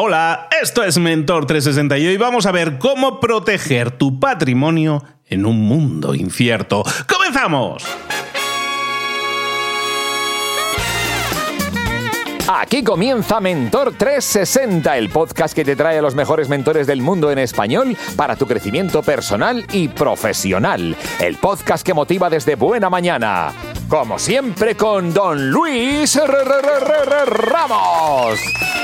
[0.00, 5.44] Hola, esto es Mentor 360 y hoy vamos a ver cómo proteger tu patrimonio en
[5.44, 6.84] un mundo incierto.
[7.08, 7.82] ¡Comenzamos!
[12.50, 17.30] Aquí comienza Mentor 360, el podcast que te trae a los mejores mentores del mundo
[17.30, 20.96] en español para tu crecimiento personal y profesional.
[21.20, 23.52] El podcast que motiva desde buena mañana.
[23.86, 26.18] Como siempre con Don Luis
[27.26, 28.40] Ramos.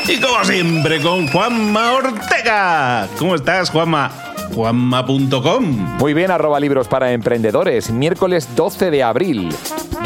[0.08, 3.08] Y como siempre con Juanma Ortega.
[3.18, 4.12] ¿Cómo estás, Juanma?
[4.54, 5.64] Juanma.com.
[5.98, 7.90] Muy bien, arroba libros para emprendedores.
[7.90, 9.48] Miércoles 12 de abril.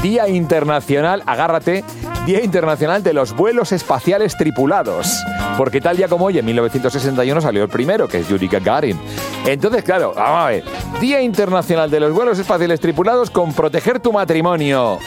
[0.02, 1.84] Día Internacional, agárrate,
[2.24, 5.24] Día Internacional de los Vuelos Espaciales Tripulados.
[5.56, 8.98] Porque tal día como hoy, en 1961, salió el primero, que es Yuri Gagarin.
[9.44, 10.64] Entonces, claro, vamos a ver.
[11.00, 14.98] Día Internacional de los Vuelos Espaciales Tripulados con proteger tu matrimonio.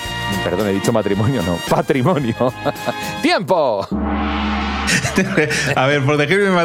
[0.43, 2.35] Perdón, he dicho matrimonio, no, patrimonio.
[3.21, 3.87] ¡Tiempo!
[5.75, 6.57] A ver, proteger mi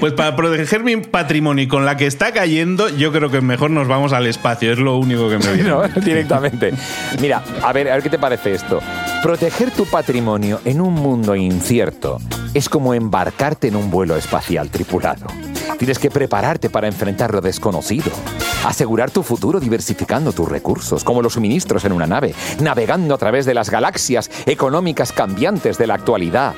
[0.00, 3.70] pues para proteger mi patrimonio y con la que está cayendo, yo creo que mejor
[3.70, 4.72] nos vamos al espacio.
[4.72, 5.68] Es lo único que me viene.
[5.68, 6.72] No, directamente.
[7.20, 8.80] Mira, a ver, a ver qué te parece esto.
[9.22, 12.18] Proteger tu patrimonio en un mundo incierto
[12.54, 15.26] es como embarcarte en un vuelo espacial tripulado.
[15.78, 18.10] Tienes que prepararte para enfrentar lo desconocido.
[18.64, 23.46] Asegurar tu futuro diversificando tus recursos, como los suministros en una nave, navegando a través
[23.46, 26.54] de las galaxias económicas cambiantes de la actualidad.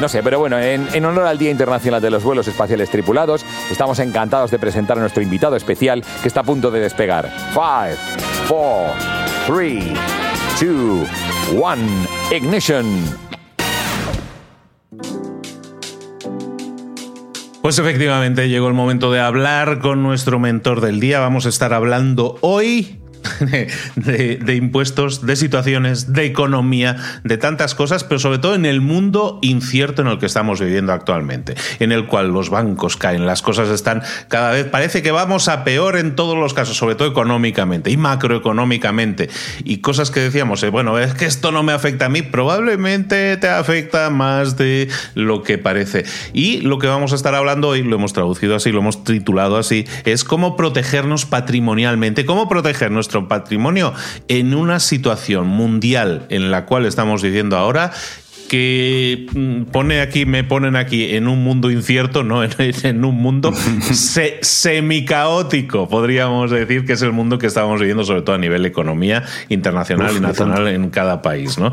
[0.00, 3.44] No sé, pero bueno, en, en, honor al Día Internacional de los Vuelos Espaciales Tripulados,
[3.70, 7.30] estamos encantados de presentar a nuestro invitado especial que está a punto de despegar.
[7.52, 7.96] 5,
[8.48, 8.92] 4,
[9.46, 9.84] 3,
[10.60, 11.08] 2,
[11.52, 12.86] 1, ignition.
[17.62, 21.20] Pues efectivamente llegó el momento de hablar con nuestro mentor del día.
[21.20, 22.97] Vamos a estar hablando hoy
[23.96, 29.38] de, impuestos, de situaciones, de economía, de tantas cosas, pero sobre todo en el mundo
[29.42, 33.68] incierto en el que estamos viviendo actualmente, en el cual los bancos caen, las cosas
[33.68, 37.90] están cada vez, parece que vamos a peor en todos los casos, sobre todo económicamente
[37.90, 39.28] y macroeconómicamente,
[39.64, 43.36] y cosas que decíamos, eh, bueno, es que esto no me afecta a mí, probablemente
[43.36, 46.04] te afecta más de lo que parece.
[46.32, 49.56] Y lo que vamos a estar hablando hoy, lo hemos traducido así, lo hemos titulado
[49.56, 53.92] así, es cómo protegernos patrimonialmente, cómo proteger nuestro patrimonio
[54.28, 57.92] en una situación mundial en la cual estamos viviendo ahora
[58.48, 63.52] que mm, pone aquí, me ponen aquí en un mundo incierto, no en, un mundo
[63.92, 68.64] se, semicaótico, podríamos decir que es el mundo que estamos viviendo, sobre todo a nivel
[68.66, 71.72] economía internacional y nacional en cada país, ¿no?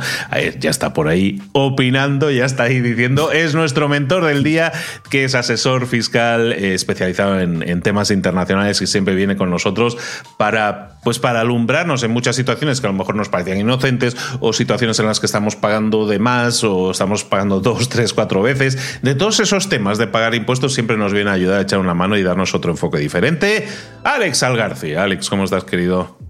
[0.60, 4.72] Ya está por ahí opinando, ya está ahí diciendo, es nuestro mentor del día,
[5.10, 9.98] que es asesor fiscal eh, especializado en, en, temas internacionales y siempre viene con nosotros
[10.38, 14.52] para, pues para alumbrarnos en muchas situaciones que a lo mejor nos parecían inocentes o
[14.54, 19.00] situaciones en las que estamos pagando de más o estamos pagando dos, tres, cuatro veces.
[19.02, 21.94] De todos esos temas de pagar impuestos siempre nos viene a ayudar a echar una
[21.94, 23.68] mano y darnos otro enfoque diferente.
[24.04, 24.96] Alex Algarci.
[24.96, 26.25] Alex, ¿cómo estás, querido?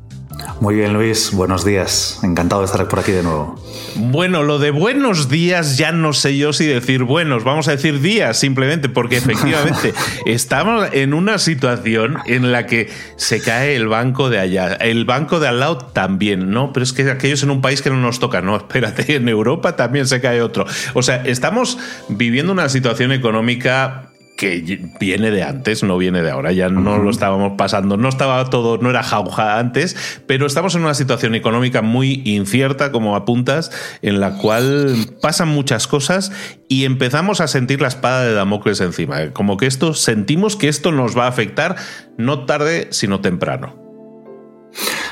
[0.59, 1.31] Muy bien, Luis.
[1.31, 2.19] Buenos días.
[2.23, 3.59] Encantado de estar por aquí de nuevo.
[3.95, 7.43] Bueno, lo de buenos días ya no sé yo si decir buenos.
[7.43, 9.93] Vamos a decir días simplemente, porque efectivamente
[10.25, 14.73] estamos en una situación en la que se cae el banco de allá.
[14.73, 16.73] El banco de al lado también, ¿no?
[16.73, 18.41] Pero es que aquellos en un país que no nos toca.
[18.41, 20.65] No, espérate, en Europa también se cae otro.
[20.93, 26.51] O sea, estamos viviendo una situación económica que viene de antes, no viene de ahora,
[26.51, 29.95] ya no lo estábamos pasando, no estaba todo, no era jauja antes,
[30.27, 35.87] pero estamos en una situación económica muy incierta, como apuntas, en la cual pasan muchas
[35.87, 36.31] cosas
[36.67, 40.91] y empezamos a sentir la espada de Damocles encima, como que esto, sentimos que esto
[40.91, 41.75] nos va a afectar
[42.17, 43.85] no tarde, sino temprano.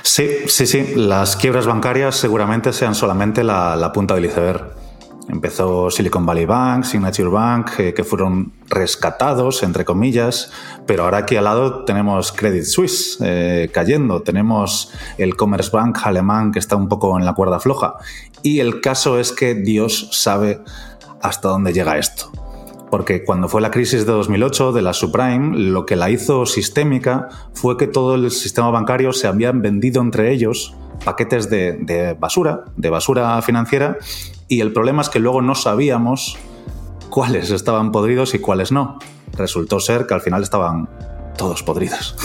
[0.02, 4.83] Sí, sí, sí, las quiebras bancarias seguramente sean solamente la, la punta del iceberg.
[5.30, 10.52] Empezó Silicon Valley Bank, Signature Bank, eh, que fueron rescatados, entre comillas,
[10.86, 16.52] pero ahora aquí al lado tenemos Credit Suisse eh, cayendo, tenemos el Commerce Bank alemán
[16.52, 17.96] que está un poco en la cuerda floja.
[18.42, 20.60] Y el caso es que Dios sabe
[21.22, 22.30] hasta dónde llega esto.
[22.92, 27.30] Porque cuando fue la crisis de 2008 de la subprime, lo que la hizo sistémica
[27.54, 32.90] fue que todo el sistema bancario se habían vendido entre ellos paquetes de basura, de
[32.90, 33.98] basura financiera,
[34.48, 36.38] y el problema es que luego no sabíamos
[37.10, 39.00] cuáles estaban podridos y cuáles no.
[39.34, 40.90] Resultó ser que al final estaban
[41.38, 42.16] todos podridos.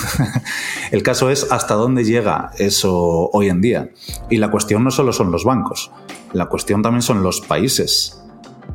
[0.90, 3.90] el caso es hasta dónde llega eso hoy en día.
[4.30, 5.90] Y la cuestión no solo son los bancos,
[6.32, 8.17] la cuestión también son los países.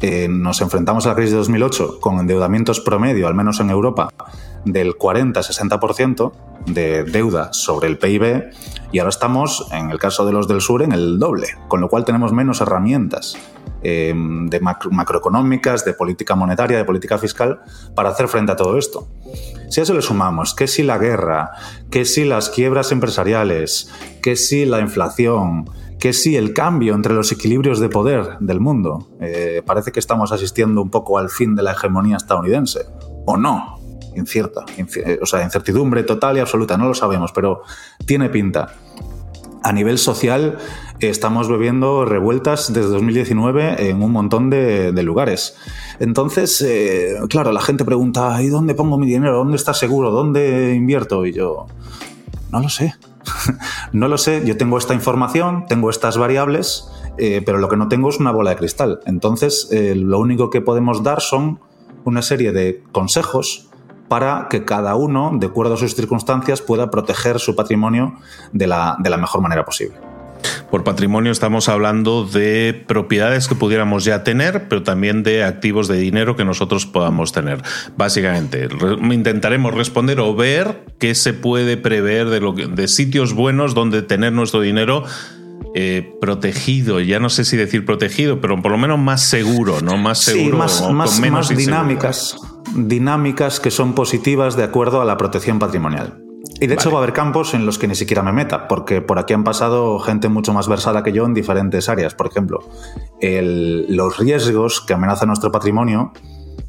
[0.06, 4.10] Eh, nos enfrentamos a la crisis de 2008 con endeudamientos promedio, al menos en Europa,
[4.66, 6.34] del 40-60%
[6.66, 8.52] de deuda sobre el PIB
[8.92, 11.88] y ahora estamos, en el caso de los del sur, en el doble, con lo
[11.88, 13.38] cual tenemos menos herramientas
[13.82, 17.62] em, de macroeconómicas, de política monetaria, de política fiscal,
[17.96, 19.08] para hacer frente a todo esto.
[19.70, 21.52] Si a eso le sumamos que si la guerra,
[21.90, 23.90] que si las quiebras empresariales,
[24.22, 25.70] que si la inflación,
[26.04, 30.34] que si el cambio entre los equilibrios de poder del mundo, eh, parece que estamos
[30.34, 32.88] asistiendo un poco al fin de la hegemonía estadounidense,
[33.26, 33.80] o no,
[34.14, 37.62] incierta, eh, o sea, incertidumbre total y absoluta, no lo sabemos, pero
[38.06, 38.74] tiene pinta.
[39.64, 40.58] A nivel social,
[41.00, 45.56] estamos bebiendo revueltas desde 2019 en un montón de, lugares.
[46.02, 49.38] Entonces, eh, claro, la gente pregunta, ¿y dónde pongo mi dinero?
[49.38, 50.12] ¿Dónde está seguro?
[50.12, 51.26] ¿Dónde invierto?
[51.26, 51.68] Y yo,
[52.52, 52.94] no lo sé.
[53.92, 57.88] no lo sé, yo tengo esta información, tengo estas variables, eh, pero lo que no
[57.88, 59.00] tengo es una bola de cristal.
[59.06, 61.60] Entonces, eh, lo único que podemos dar son
[62.04, 63.70] una serie de consejos
[64.08, 68.16] para que cada uno, de acuerdo a sus circunstancias, pueda proteger su patrimonio
[68.52, 70.13] de la mejor manera posible.
[70.70, 75.98] Por patrimonio estamos hablando de propiedades que pudiéramos ya tener, pero también de activos de
[75.98, 77.62] dinero que nosotros podamos tener.
[77.96, 78.68] Básicamente,
[79.12, 84.34] intentaremos responder o ver qué se puede prever de, lo de sitios buenos donde tener
[84.34, 85.04] nuestro dinero
[85.76, 89.98] eh, protegido, ya no sé si decir protegido, pero por lo menos más seguro, ¿no?
[89.98, 92.36] Más seguro, más, más, menos más dinámicas,
[92.76, 96.23] dinámicas que son positivas de acuerdo a la protección patrimonial.
[96.64, 99.02] Y de hecho va a haber campos en los que ni siquiera me meta, porque
[99.02, 102.16] por aquí han pasado gente mucho más versada que yo en diferentes áreas.
[102.16, 102.62] Por ejemplo,
[103.20, 106.14] los riesgos que amenazan nuestro patrimonio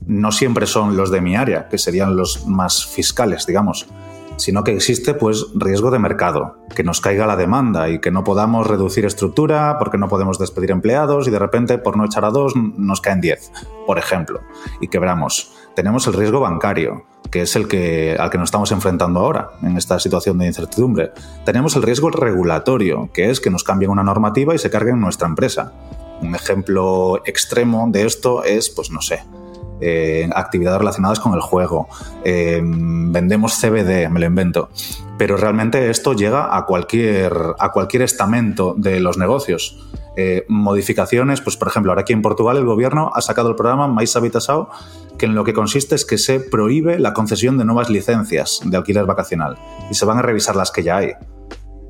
[0.04, 3.86] no siempre son los de mi área, que serían los más fiscales, digamos,
[4.36, 8.24] sino que existe pues riesgo de mercado, que nos caiga la demanda y que no
[8.24, 12.30] podamos reducir estructura porque no podemos despedir empleados y de repente por no echar a
[12.30, 13.52] dos nos caen diez,
[13.86, 14.40] por ejemplo,
[14.80, 15.52] y quebramos.
[15.76, 17.04] Tenemos el riesgo bancario,
[17.34, 21.10] que es el que, al que nos estamos enfrentando ahora en esta situación de incertidumbre.
[21.44, 25.26] Tenemos el riesgo regulatorio, que es que nos cambien una normativa y se carguen nuestra
[25.26, 25.72] empresa.
[26.22, 29.24] Un ejemplo extremo de esto es, pues no sé,
[29.80, 31.88] eh, actividades relacionadas con el juego,
[32.22, 34.68] eh, vendemos CBD, me lo invento.
[35.18, 39.84] Pero realmente esto llega a cualquier, a cualquier estamento de los negocios.
[40.16, 43.88] Eh, modificaciones, pues por ejemplo, ahora aquí en Portugal el gobierno ha sacado el programa
[43.88, 44.68] Mais Habitasao,
[45.18, 48.76] que en lo que consiste es que se prohíbe la concesión de nuevas licencias de
[48.76, 49.58] alquiler vacacional
[49.90, 51.12] y se van a revisar las que ya hay.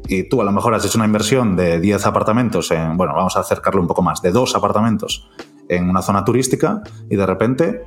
[0.07, 3.37] Y tú a lo mejor has hecho una inversión de 10 apartamentos en, bueno, vamos
[3.37, 5.29] a acercarlo un poco más, de dos apartamentos
[5.69, 7.85] en una zona turística y de repente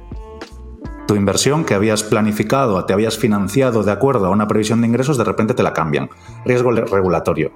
[1.07, 5.17] tu inversión que habías planificado, te habías financiado de acuerdo a una previsión de ingresos,
[5.17, 6.09] de repente te la cambian.
[6.45, 7.51] Riesgo regulatorio.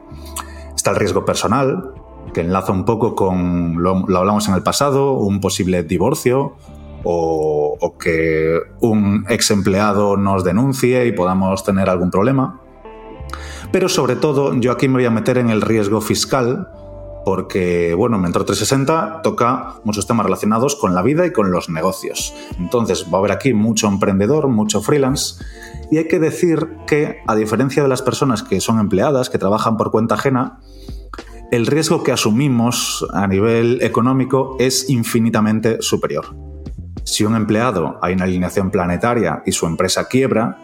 [0.76, 1.94] Está el riesgo personal,
[2.34, 6.56] que enlaza un poco con, lo, hablamos en el pasado, un posible divorcio
[7.04, 12.62] o, o que un ex empleado nos denuncie y podamos tener algún problema.
[13.72, 16.68] Pero sobre todo, yo aquí me voy a meter en el riesgo fiscal,
[17.24, 22.34] porque, bueno, Mentor 360 toca muchos temas relacionados con la vida y con los negocios.
[22.58, 25.44] Entonces, va a haber aquí mucho emprendedor, mucho freelance,
[25.92, 29.78] y hay que decir que, a diferencia de las personas que son empleadas, que trabajan
[29.78, 30.60] por cuenta ajena,
[31.52, 36.34] el riesgo que asumimos a nivel económico es infinitamente superior.
[37.04, 40.58] Si un empleado hay una alineación planetaria y su empresa quiebra,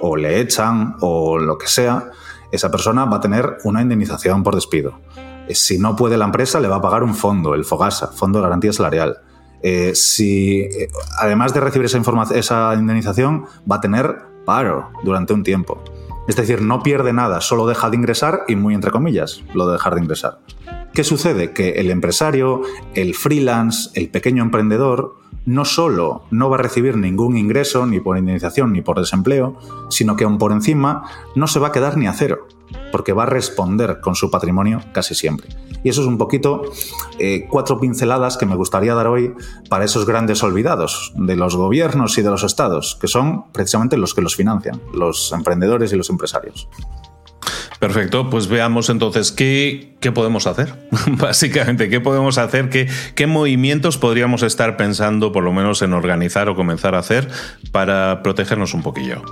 [0.00, 2.10] o le echan, o lo que sea,
[2.52, 5.00] esa persona va a tener una indemnización por despido
[5.48, 8.38] eh, si no puede la empresa, le va a pagar un fondo, el FOGASA, Fondo
[8.38, 9.18] de Garantía Salarial.
[9.62, 10.88] Eh, si, eh,
[11.18, 12.00] además de recibir esa,
[12.34, 15.82] esa indemnización, va a tener paro durante un tiempo.
[16.28, 19.72] Es decir, no pierde nada, solo deja de ingresar y muy entre comillas, lo de
[19.72, 20.40] dejar de ingresar.
[20.92, 21.52] ¿Qué sucede?
[21.52, 22.62] Que el empresario,
[22.94, 25.16] el freelance, el pequeño emprendedor,
[25.48, 29.56] no solo no va a recibir ningún ingreso, ni por indemnización, ni por desempleo,
[29.88, 32.46] sino que aún por encima no se va a quedar ni a cero
[32.92, 35.48] porque va a responder con su patrimonio casi siempre.
[35.82, 36.64] Y eso es un poquito
[37.18, 39.32] eh, cuatro pinceladas que me gustaría dar hoy
[39.70, 44.12] para esos grandes olvidados de los gobiernos y de los estados, que son precisamente los
[44.12, 46.68] que los financian, los emprendedores y los empresarios.
[47.78, 50.74] Perfecto, pues veamos entonces qué, qué podemos hacer.
[51.06, 56.48] Básicamente, qué podemos hacer, qué, qué movimientos podríamos estar pensando, por lo menos en organizar
[56.48, 57.28] o comenzar a hacer
[57.70, 59.22] para protegernos un poquillo.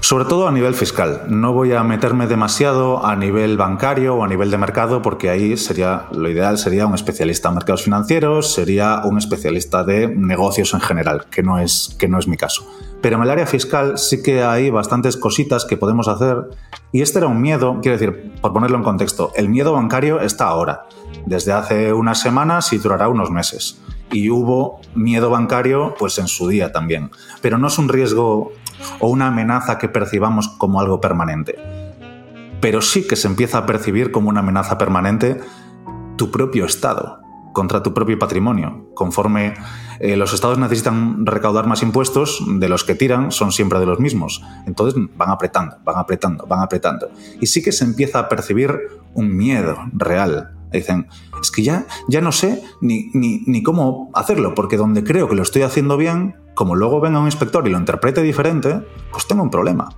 [0.00, 1.22] Sobre todo a nivel fiscal.
[1.28, 5.56] No voy a meterme demasiado a nivel bancario o a nivel de mercado, porque ahí
[5.56, 10.80] sería lo ideal sería un especialista en mercados financieros, sería un especialista de negocios en
[10.80, 12.64] general, que no es, que no es mi caso.
[13.06, 16.38] Pero en el área fiscal sí que hay bastantes cositas que podemos hacer.
[16.90, 20.48] Y este era un miedo, quiero decir, por ponerlo en contexto, el miedo bancario está
[20.48, 20.86] ahora.
[21.24, 23.80] Desde hace unas semanas y durará unos meses.
[24.10, 27.12] Y hubo miedo bancario pues en su día también.
[27.42, 28.50] Pero no es un riesgo
[28.98, 31.54] o una amenaza que percibamos como algo permanente.
[32.60, 35.38] Pero sí que se empieza a percibir como una amenaza permanente
[36.16, 37.20] tu propio Estado,
[37.52, 38.88] contra tu propio patrimonio.
[38.94, 39.54] Conforme
[40.00, 43.98] eh, los estados necesitan recaudar más impuestos, de los que tiran son siempre de los
[43.98, 44.42] mismos.
[44.66, 47.08] Entonces van apretando, van apretando, van apretando.
[47.40, 48.76] Y sí que se empieza a percibir
[49.14, 50.52] un miedo real.
[50.72, 51.06] Dicen,
[51.40, 55.34] es que ya, ya no sé ni, ni, ni cómo hacerlo, porque donde creo que
[55.34, 59.42] lo estoy haciendo bien, como luego venga un inspector y lo interprete diferente, pues tengo
[59.42, 59.88] un problema.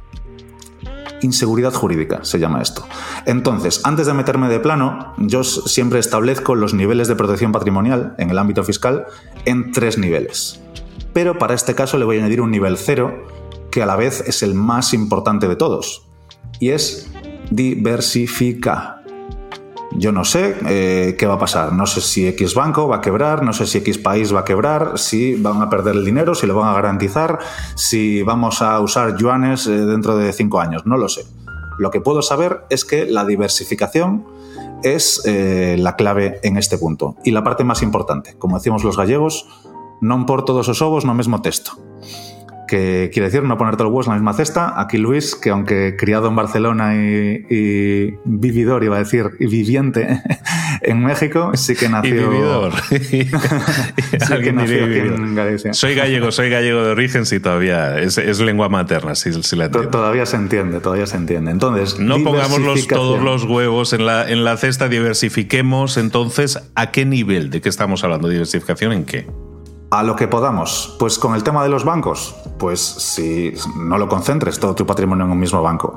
[1.20, 2.86] Inseguridad jurídica se llama esto.
[3.26, 8.30] Entonces, antes de meterme de plano, yo siempre establezco los niveles de protección patrimonial en
[8.30, 9.06] el ámbito fiscal
[9.44, 10.60] en tres niveles.
[11.12, 13.26] Pero para este caso le voy a añadir un nivel cero,
[13.70, 16.06] que a la vez es el más importante de todos,
[16.60, 17.10] y es
[17.50, 18.97] diversifica.
[19.98, 21.72] Yo no sé eh, qué va a pasar.
[21.72, 24.44] No sé si X banco va a quebrar, no sé si X país va a
[24.44, 27.40] quebrar, si van a perder el dinero, si lo van a garantizar,
[27.74, 30.86] si vamos a usar yuanes eh, dentro de cinco años.
[30.86, 31.24] No lo sé.
[31.78, 34.24] Lo que puedo saber es que la diversificación
[34.84, 37.16] es eh, la clave en este punto.
[37.24, 39.48] Y la parte más importante, como decimos los gallegos,
[40.00, 41.72] no por todos los ovos no mismo texto
[42.68, 44.80] que quiere decir no ponerte los huevos en la misma cesta.
[44.80, 50.22] Aquí Luis, que aunque criado en Barcelona y, vividor, iba a decir, y viviente
[50.82, 52.14] en México, sí que nació...
[52.14, 52.72] Y vividor.
[52.90, 53.28] sí
[54.42, 55.72] que nació en Galicia.
[55.72, 59.90] Soy gallego, soy gallego de origen, sí, todavía es, lengua materna, sí, sí la entiendo.
[59.90, 61.50] Todavía se entiende, todavía se entiende.
[61.50, 67.04] Entonces, No pongamos todos los huevos en la, en la cesta, diversifiquemos entonces a qué
[67.04, 69.47] nivel, de qué estamos hablando, diversificación en qué.
[69.90, 70.96] A lo que podamos.
[70.98, 75.24] Pues con el tema de los bancos, pues si no lo concentres todo tu patrimonio
[75.24, 75.96] en un mismo banco.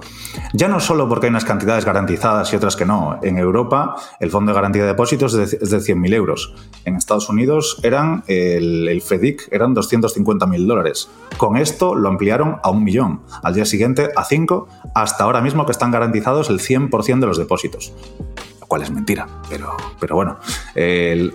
[0.54, 3.20] Ya no solo porque hay unas cantidades garantizadas y otras que no.
[3.22, 6.54] En Europa el Fondo de Garantía de Depósitos es de 100.000 euros.
[6.86, 11.10] En Estados Unidos eran el, FEDIC eran 250.000 dólares.
[11.36, 13.22] Con esto lo ampliaron a un millón.
[13.44, 17.38] Al día siguiente a 5, hasta ahora mismo que están garantizados el 100% de los
[17.38, 17.92] depósitos
[18.72, 20.38] cual es mentira, pero, pero bueno,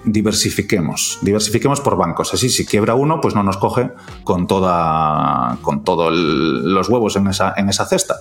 [0.06, 2.32] diversifiquemos, diversifiquemos por bancos.
[2.32, 3.90] Así, si quiebra uno, pues no nos coge
[4.24, 8.14] con, toda, con todos los huevos en esa, en esa cesta.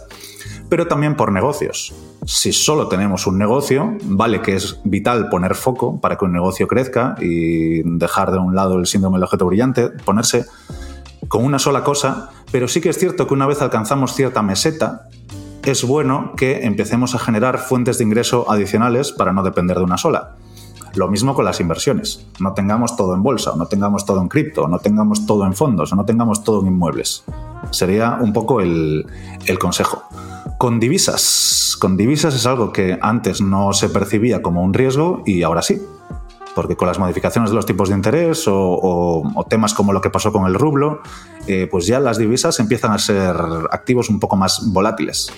[0.68, 1.94] Pero también por negocios.
[2.26, 6.68] Si solo tenemos un negocio, vale que es vital poner foco para que un negocio
[6.68, 10.46] crezca y dejar de un lado el síndrome del objeto brillante, ponerse
[11.30, 15.08] con una sola cosa, pero sí que es cierto que una vez alcanzamos cierta meseta,
[15.66, 19.98] es bueno que empecemos a generar fuentes de ingreso adicionales para no depender de una
[19.98, 20.36] sola.
[20.94, 22.26] Lo mismo con las inversiones.
[22.40, 25.94] No tengamos todo en bolsa, no tengamos todo en cripto, no tengamos todo en fondos,
[25.94, 27.26] no tengamos todo en inmuebles.
[27.72, 29.06] Sería un poco el,
[29.60, 30.04] consejo.
[30.58, 31.76] Con divisas.
[31.82, 35.82] Con divisas es algo que antes no se percibía como un riesgo y ahora sí.
[36.54, 40.32] Porque con las modificaciones de los tipos de interés o, temas como lo que pasó
[40.32, 41.02] con el rublo,
[41.48, 43.36] eh, pues ya las divisas empiezan a ser
[43.72, 45.34] activos un poco más volátiles.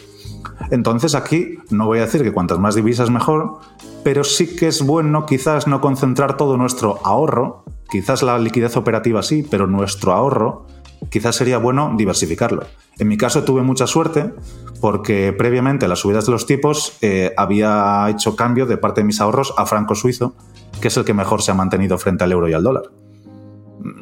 [0.72, 3.60] Entonces aquí no voy a decir que cuantas más divisas mejor,
[4.04, 9.24] pero sí que es bueno quizás no concentrar todo nuestro ahorro, quizás la liquidez operativa
[9.24, 10.66] sí, pero nuestro ahorro
[11.10, 12.64] quizás sería bueno diversificarlo.
[13.00, 14.34] En mi caso tuve mucha suerte
[14.82, 19.06] porque previamente a las subidas de los tipos eh, había hecho cambio de parte de
[19.06, 20.36] mis ahorros a franco suizo,
[20.82, 22.84] que es el que mejor se ha mantenido frente al euro y al dólar.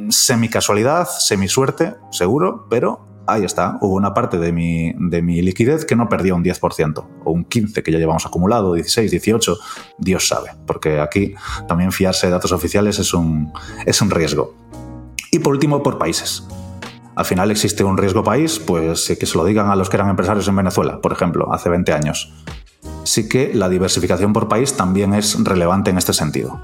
[0.10, 5.41] Semi casualidad, semi suerte, seguro, pero ahí está, hubo una parte de mi, de mi
[5.41, 9.58] liquidez que no perdía un 10% o un 15% que ya llevamos acumulado, 16, 18,
[9.98, 11.36] Dios sabe, porque aquí
[11.67, 13.51] también fiarse de datos oficiales es un,
[13.86, 14.55] es un riesgo.
[15.32, 16.48] Y por último, por países.
[17.15, 20.10] Al final existe un riesgo país, pues que se lo digan a los que eran
[20.10, 22.34] empresarios en Venezuela, por ejemplo, hace 20 años.
[23.03, 26.62] Sí que la diversificación por país también es relevante en este sentido.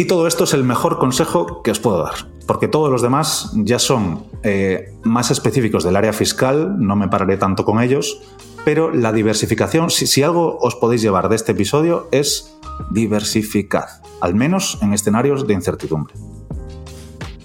[0.00, 2.14] Y todo esto es el mejor consejo que os puedo dar,
[2.46, 7.36] porque todos los demás ya son eh, más específicos del área fiscal, no me pararé
[7.36, 8.18] tanto con ellos,
[8.64, 12.56] pero la diversificación, si, algo os podéis llevar de este episodio es
[12.90, 13.88] diversificar,
[14.22, 16.14] al menos en escenarios de incertidumbre.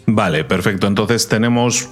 [0.05, 0.87] Vale, perfecto.
[0.87, 1.89] Entonces tenemos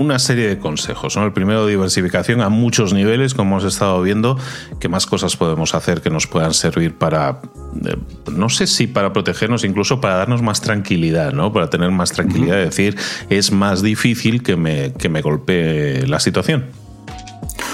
[0.00, 1.16] una serie de consejos.
[1.16, 1.24] ¿no?
[1.24, 4.38] El primero, diversificación a muchos niveles, como hemos estado viendo,
[4.80, 7.42] qué más cosas podemos hacer que nos puedan servir para,
[7.84, 7.96] eh,
[8.32, 11.52] no sé si para protegernos, incluso para darnos más tranquilidad, ¿no?
[11.52, 12.96] Para tener más tranquilidad, es decir,
[13.28, 16.66] es más difícil que me, que me golpee la situación.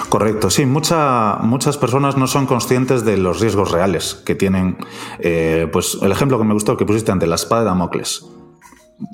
[0.08, 4.78] Correcto, sí, muchas personas no son conscientes de los riesgos reales que tienen.
[5.20, 8.24] Eh, pues el ejemplo que me gustó que pusiste ante la espada de Damocles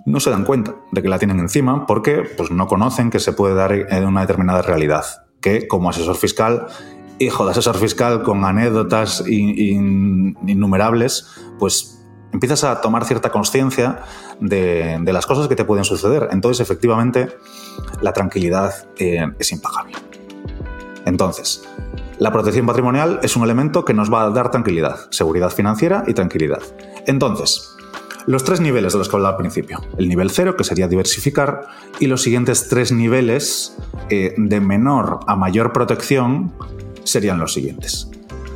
[0.07, 3.33] no se dan cuenta de que la tienen encima porque pues, no conocen que se
[3.33, 5.05] puede dar en una determinada realidad.
[5.41, 6.69] Que como asesor fiscal,
[7.19, 11.27] hijo de asesor fiscal con anécdotas innumerables,
[11.59, 14.01] pues empiezas a tomar cierta conciencia
[14.41, 16.29] de, las cosas que te pueden suceder.
[16.33, 17.29] Entonces, efectivamente,
[18.01, 19.97] la tranquilidad eh, es impagable.
[21.05, 21.69] Entonces,
[22.19, 26.15] la protección patrimonial es un elemento que nos va a dar tranquilidad, seguridad financiera y
[26.15, 26.63] tranquilidad.
[27.07, 27.72] Entonces,
[28.27, 29.81] Los tres niveles de los que hablaba al principio.
[29.99, 31.67] El nivel cero, que sería diversificar,
[31.99, 33.77] y los siguientes tres niveles
[34.11, 36.53] eh, de menor a mayor protección
[37.05, 38.09] serían los siguientes.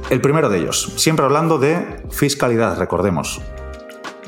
[0.08, 3.40] El primero de ellos, siempre hablando de fiscalidad, recordemos,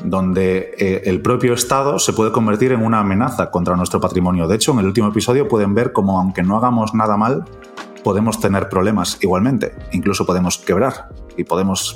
[0.03, 4.47] donde eh, el propio Estado se puede convertir en una amenaza contra nuestro patrimonio.
[4.47, 7.45] De hecho, en el último episodio pueden ver cómo, aunque no hagamos nada mal,
[8.03, 9.73] podemos tener problemas igualmente.
[9.93, 11.95] Incluso podemos quebrar y podemos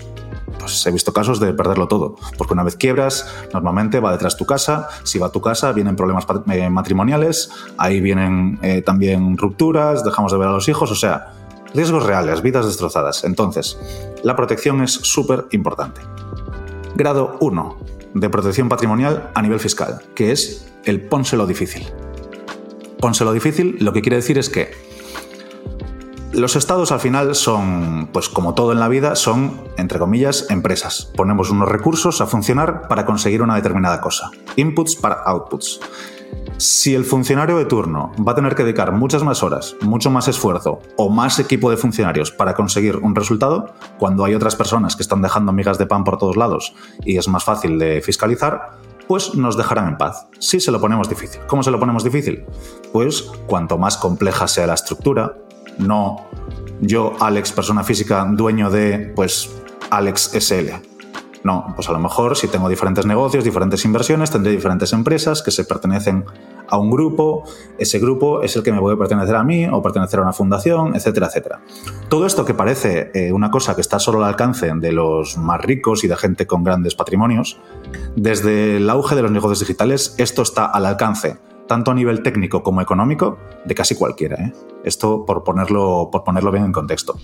[0.60, 4.46] pues he visto casos de perderlo todo, porque una vez quiebras, normalmente va detrás tu
[4.46, 10.04] casa, si va a tu casa vienen problemas eh, matrimoniales, ahí vienen eh, también rupturas,
[10.04, 11.34] dejamos de ver a los hijos, o sea,
[11.74, 13.24] riesgos reales, vidas destrozadas.
[13.24, 13.78] Entonces,
[14.24, 16.02] la protección es súper importante.
[16.96, 17.78] Grado 1
[18.14, 21.88] de protección patrimonial a nivel fiscal, que es el pónselo difícil.
[23.00, 24.93] Pónselo difícil lo que quiere decir es que
[26.34, 31.12] los estados al final son, pues como todo en la vida, son, entre comillas, empresas.
[31.16, 34.32] Ponemos unos recursos a funcionar para conseguir una determinada cosa.
[34.56, 35.80] Inputs para outputs.
[36.58, 40.28] Si el funcionario de turno va a tener que dedicar muchas más horas, mucho más
[40.28, 45.04] esfuerzo o más equipo de funcionarios para conseguir un resultado, cuando hay otras personas que
[45.04, 46.74] están dejando migas de pan por todos lados
[47.04, 50.28] y es más fácil de fiscalizar, pues nos dejarán en paz.
[50.40, 51.42] Si se lo ponemos difícil.
[51.48, 52.46] ¿Cómo se lo ponemos difícil?
[52.92, 55.36] Pues cuanto más compleja sea la estructura,
[55.78, 56.28] no
[56.82, 59.50] yo, Alex, persona física, dueño de, pues,
[59.90, 60.72] Alex SL.
[61.44, 65.52] No, pues a lo mejor si tengo diferentes negocios, diferentes inversiones, tendré diferentes empresas que
[65.52, 66.24] se pertenecen
[66.70, 67.44] a un grupo,
[67.78, 70.96] ese grupo es el que me puede pertenecer a mí o pertenecer a una fundación,
[70.96, 71.62] etcétera, etcétera.
[72.08, 75.60] Todo esto que parece eh, una cosa que está solo al alcance de los más
[75.60, 77.60] ricos y de gente con grandes patrimonios,
[78.16, 81.38] desde el auge de los negocios digitales, esto está al alcance
[81.68, 84.36] tanto a nivel técnico como económico, de casi cualquiera.
[84.36, 84.54] ¿eh?
[84.84, 87.16] Esto por ponerlo, por ponerlo bien en contexto.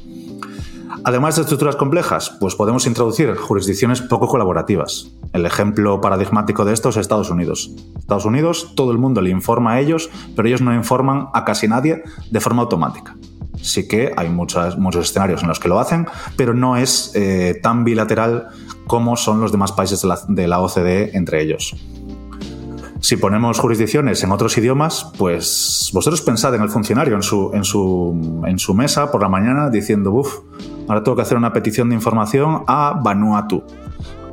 [1.03, 5.11] Además de estructuras complejas, pues podemos introducir jurisdicciones poco colaborativas.
[5.33, 7.71] El ejemplo paradigmático de esto es Estados Unidos.
[7.97, 11.67] Estados Unidos, todo el mundo le informa a ellos, pero ellos no informan a casi
[11.67, 13.15] nadie de forma automática.
[13.61, 17.83] Sí que hay muchos escenarios en los que lo hacen, pero no es eh, tan
[17.83, 18.47] bilateral
[18.87, 21.75] como son los demás países de la OCDE entre ellos.
[23.01, 29.09] Si ponemos jurisdicciones en otros idiomas, pues vosotros pensad en el funcionario en su, mesa
[29.09, 30.39] por la mañana diciendo, uff,
[30.87, 33.63] ahora tengo que hacer una petición de información a Vanuatu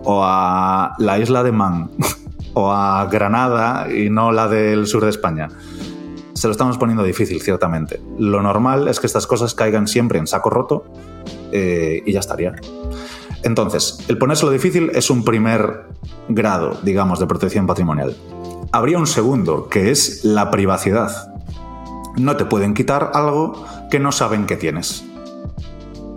[0.03, 1.91] o a la isla de Man
[2.55, 5.49] o a Granada y no la del sur de España.
[6.35, 8.01] Se lo estamos poniendo difícil, ciertamente.
[8.19, 10.85] Lo normal es que estas cosas caigan siempre en saco roto
[11.53, 12.57] eh, y ya estaría.
[13.43, 15.85] Entonces, el ponérselo difícil es un primer
[16.29, 18.15] grado, digamos, de protección patrimonial
[18.73, 21.33] habría un segundo, que es la privacidad.
[22.17, 25.05] No te pueden quitar algo que no saben que tienes.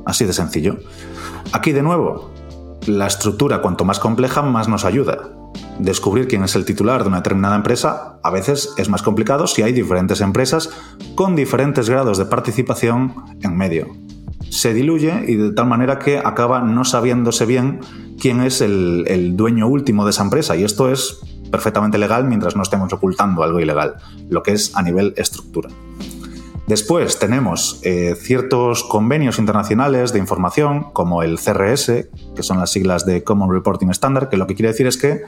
[0.06, 0.78] Así de sencillo.
[1.52, 2.32] Aquí de nuevo,
[2.88, 5.30] la estructura cuanto más compleja más nos ayuda.
[5.80, 9.62] Descubrir quién es el titular de una determinada empresa a veces es más complicado si
[9.62, 10.70] hay diferentes empresas
[11.16, 13.88] con diferentes grados de participación en medio.
[14.50, 17.80] Se diluye y de tal manera que acaba no sabiéndose bien
[18.20, 22.64] quién es el, dueño último de esa empresa y esto es perfectamente legal mientras no
[22.64, 23.96] estemos ocultando algo ilegal,
[24.30, 25.70] lo que es a nivel estructura.
[26.70, 33.08] Después tenemos eh, ciertos convenios internacionales de información, como el CRS, que son las siglas
[33.08, 35.24] de Common Reporting Standard, que lo que quiere decir es que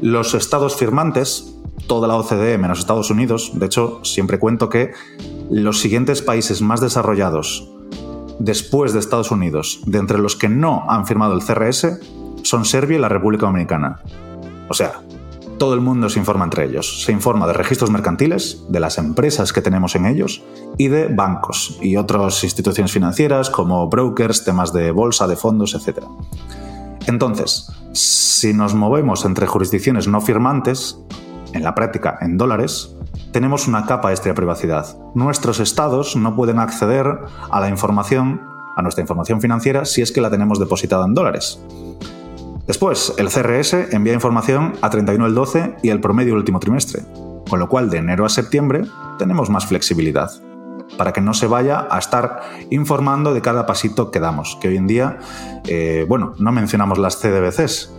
[0.00, 1.54] los estados firmantes,
[1.86, 4.92] toda la OCDE menos Estados Unidos, de hecho siempre cuento que
[5.50, 7.70] los siguientes países más desarrollados
[8.38, 12.00] después de Estados Unidos, de entre los que no han firmado el CRS,
[12.44, 14.00] son Serbia y la República Dominicana.
[14.68, 15.02] O sea,
[15.58, 17.02] todo el mundo se informa entre ellos.
[17.04, 20.42] Se informa de registros mercantiles, de las empresas que tenemos en ellos
[20.76, 26.04] y de bancos y otras instituciones financieras como brokers, temas de bolsa, de fondos, etc.
[27.06, 30.98] Entonces, si nos movemos entre jurisdicciones no firmantes,
[31.52, 32.94] en la práctica en dólares,
[33.32, 34.96] tenemos una capa extra de privacidad.
[35.14, 37.06] Nuestros estados no pueden acceder
[37.50, 38.42] a la información,
[38.76, 41.60] a nuestra información financiera, si es que la tenemos depositada en dólares.
[42.68, 47.02] Después, el CRS envía información a 31 del 12 y el promedio del último trimestre,
[47.48, 48.82] con lo cual de enero a septiembre
[49.18, 50.30] tenemos más flexibilidad
[50.98, 54.76] para que no se vaya a estar informando de cada pasito que damos, que hoy
[54.76, 55.18] en día,
[55.66, 57.90] eh, bueno, no mencionamos las CDBCs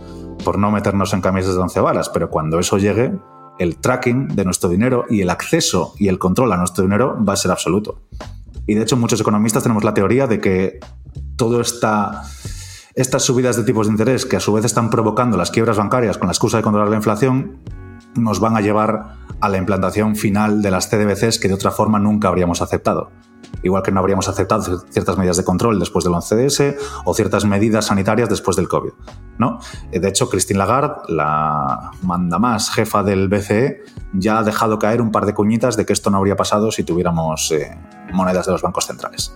[0.44, 3.12] por no meternos en camisas de once varas, pero cuando eso llegue,
[3.58, 7.32] el tracking de nuestro dinero y el acceso y el control a nuestro dinero va
[7.32, 8.02] a ser absoluto.
[8.68, 10.78] Y de hecho muchos economistas tenemos la teoría de que
[11.36, 12.22] todo está
[12.94, 16.18] estas subidas de tipos de interés, que a su vez están provocando las quiebras bancarias
[16.18, 17.58] con la excusa de controlar la inflación,
[18.14, 21.98] nos van a llevar a la implantación final de las CDBCs que de otra forma
[21.98, 23.10] nunca habríamos aceptado.
[23.62, 27.86] igual que no habríamos aceptado ciertas medidas de control después del 11S o ciertas medidas
[27.86, 28.92] sanitarias después del COVID.
[29.38, 29.58] ¿no?
[29.90, 35.10] De hecho, Christine Lagarde, la manda más jefa del BCE, ya ha dejado caer un
[35.10, 37.76] par de cuñitas de que esto no habría pasado si tuviéramos eh,
[38.12, 39.34] monedas de los bancos centrales.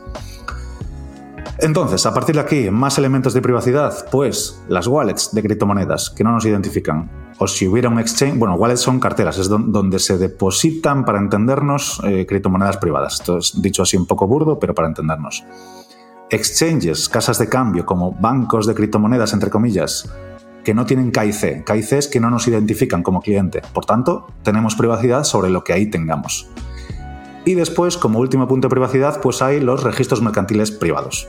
[1.59, 6.25] Entonces, a partir de aquí, más elementos de privacidad, pues las wallets de criptomonedas que
[6.25, 7.11] no nos identifican.
[7.39, 12.01] O si hubiera un exchange, bueno, wallets son carteras, es donde se depositan, para entendernos,
[12.05, 13.15] eh, criptomonedas privadas.
[13.15, 15.45] Esto es dicho así un poco burdo, pero para entendernos.
[16.31, 20.11] Exchanges, casas de cambio, como bancos de criptomonedas, entre comillas,
[20.65, 21.65] que no tienen KIC.
[21.65, 23.63] KIC es que no nos identifican como cliente.
[23.73, 26.49] Por tanto, tenemos privacidad sobre lo que ahí tengamos.
[27.45, 31.29] Y después, como último punto de privacidad, pues hay los registros mercantiles privados.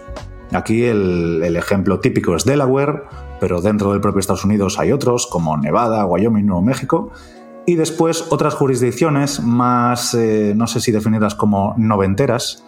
[0.54, 3.04] Aquí el, ejemplo típico es Delaware,
[3.39, 7.12] pero dentro del propio Estados Unidos hay otros, como Nevada, Wyoming, Nuevo México.
[7.65, 12.63] Y después otras jurisdicciones más, eh, no sé si definirlas como noventeras,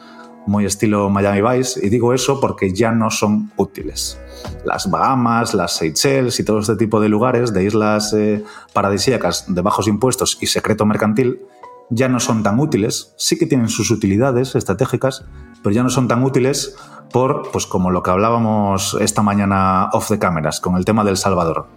[0.48, 4.20] muy estilo Miami Vice, y digo eso porque ya no son útiles.
[4.66, 9.62] Las Bahamas, las Seychelles y todo este tipo de lugares, de islas eh, paradisíacas de
[9.62, 11.42] bajos impuestos y secreto mercantil,
[11.90, 15.26] ya no son tan útiles, sí que tienen sus utilidades estratégicas,
[15.64, 16.76] pero ya no son tan útiles
[17.12, 21.18] por, pues como lo que hablábamos esta mañana off the cameras, con el tema del
[21.18, 21.68] Salvador,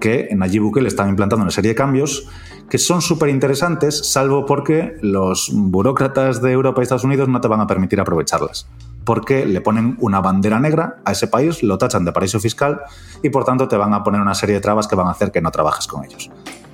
[0.00, 2.28] que en Nayib Bukele están implantando una serie de cambios
[2.68, 7.48] que son súper interesantes, salvo porque los burócratas de Europa y Estados Unidos no te
[7.48, 8.66] van a permitir aprovecharlas.
[9.04, 12.80] Porque le ponen una bandera negra a ese país, lo tachan de paraíso fiscal
[13.22, 15.30] y por tanto te van a poner una serie de trabas que van a hacer
[15.30, 16.28] que no trabajes con ellos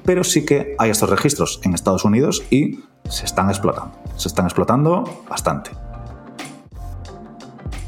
[0.04, 3.92] pero sí que hay estos registros en Estados Unidos y se están explotando.
[4.16, 5.70] Se están explotando bastante.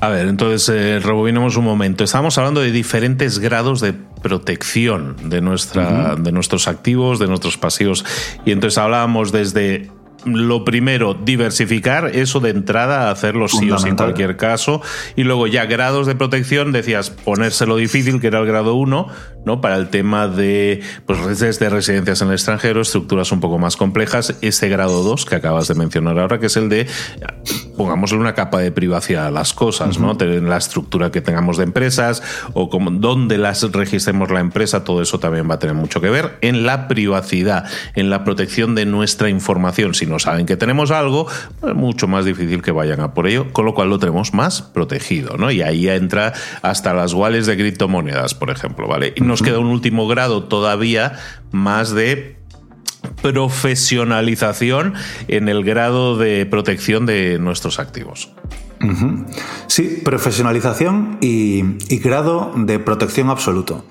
[0.00, 2.04] A ver, entonces eh, rebobinemos un momento.
[2.04, 8.04] Estamos hablando de diferentes grados de protección de, nuestra, de nuestros activos, de nuestros pasivos.
[8.44, 9.90] Y entonces hablábamos desde
[10.24, 14.80] lo primero, diversificar, eso de entrada, hacerlo sí o sí en cualquier caso.
[15.16, 19.08] Y luego ya grados de protección, decías ponérselo difícil, que era el grado 1,
[19.44, 19.60] ¿no?
[19.60, 23.76] Para el tema de pues, redes de residencias en el extranjero, estructuras un poco más
[23.76, 24.36] complejas.
[24.40, 26.86] Ese grado 2 que acabas de mencionar ahora, que es el de,
[27.76, 30.16] pongámosle una capa de privacidad a las cosas, ¿no?
[30.16, 35.02] Tener la estructura que tengamos de empresas o como, dónde las registremos la empresa, todo
[35.02, 38.86] eso también va a tener mucho que ver en la privacidad, en la protección de
[38.86, 39.94] nuestra información.
[39.94, 43.26] Si no saben que tenemos algo, es pues mucho más difícil que vayan a por
[43.26, 45.50] ello, con lo cual lo tenemos más protegido, ¿no?
[45.50, 49.12] Y ahí entra hasta las wallets de criptomonedas, por ejemplo, ¿vale?
[49.16, 51.18] Y nos queda un último grado todavía
[51.50, 52.36] más de
[53.22, 54.94] profesionalización
[55.26, 58.30] en el grado de protección de nuestros activos.
[59.66, 61.62] Sí, profesionalización y,
[61.98, 63.84] grado de protección absoluto.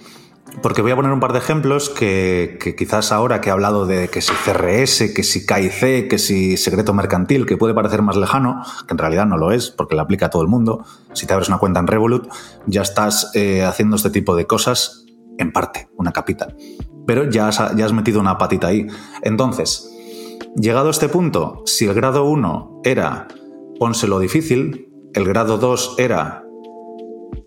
[0.61, 4.07] Porque voy a poner un par de ejemplos que, quizás ahora que he hablado de
[4.07, 8.61] que si CRS, que si KIC, que si secreto mercantil, que puede parecer más lejano,
[8.87, 10.85] que en realidad no lo es, porque lo aplica a todo el mundo.
[11.13, 12.27] Si te abres una cuenta en Revolut,
[12.67, 15.05] ya estás eh, haciendo este tipo de cosas
[15.37, 16.47] en parte, una capita.
[17.07, 18.87] Pero ya has, ya has metido una patita ahí.
[19.23, 19.89] Entonces,
[20.55, 23.27] llegado a este punto, si el grado 1 era
[23.79, 26.43] pónselo difícil, el grado 2 era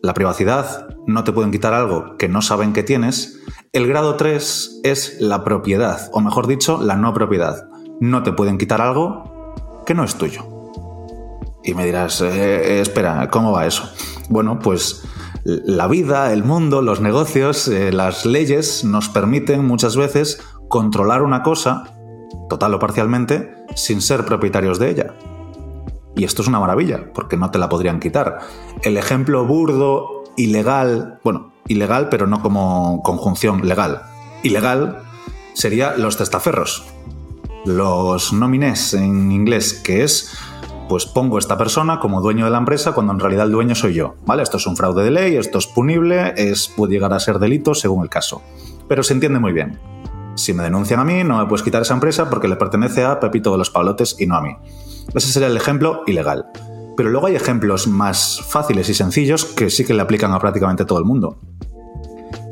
[0.02, 3.40] la privacidad, no te pueden quitar algo que no saben que tienes,
[3.72, 7.68] el grado 3 es la propiedad, o mejor dicho, la no propiedad.
[8.00, 10.44] No te pueden quitar algo que no es tuyo.
[11.62, 13.88] Y me dirás, eh, espera, ¿cómo va eso?
[14.28, 15.02] Bueno, pues
[15.44, 21.42] la vida, el mundo, los negocios, eh, las leyes nos permiten muchas veces controlar una
[21.42, 21.94] cosa,
[22.48, 25.14] total o parcialmente, sin ser propietarios de ella.
[26.16, 28.38] Y esto es una maravilla, porque no te la podrían quitar.
[28.82, 34.02] El ejemplo burdo, ilegal, bueno, ilegal pero no como conjunción legal,
[34.42, 35.02] ilegal
[35.54, 36.84] sería los testaferros.
[37.64, 40.38] Los nómines en inglés, que es
[40.88, 43.94] pues pongo esta persona como dueño de la empresa cuando en realidad el dueño soy
[43.94, 44.14] yo.
[44.24, 44.42] ¿Vale?
[44.42, 47.74] Esto es un fraude de ley, esto es punible, es, puede llegar a ser delito
[47.74, 48.42] según el caso.
[48.88, 49.80] Pero se entiende muy bien.
[50.36, 53.18] Si me denuncian a mí, no me puedes quitar esa empresa porque le pertenece a
[53.18, 54.54] Pepito de los Palotes y no a mí.
[55.14, 56.46] Ese sería el ejemplo ilegal.
[56.96, 60.84] Pero luego hay ejemplos más fáciles y sencillos que sí que le aplican a prácticamente
[60.84, 61.38] todo el mundo.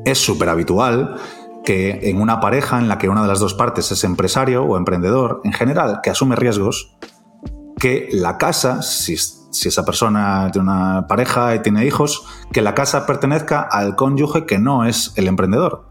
[0.04, 1.16] Es súper habitual
[1.64, 4.76] que en una pareja en la que una de las dos partes es empresario o
[4.76, 6.96] emprendedor, en general, que asume riesgos,
[7.78, 13.06] que la casa, si, esa persona tiene una pareja y tiene hijos, que la casa
[13.06, 15.88] pertenezca al cónyuge que no es el emprendedor.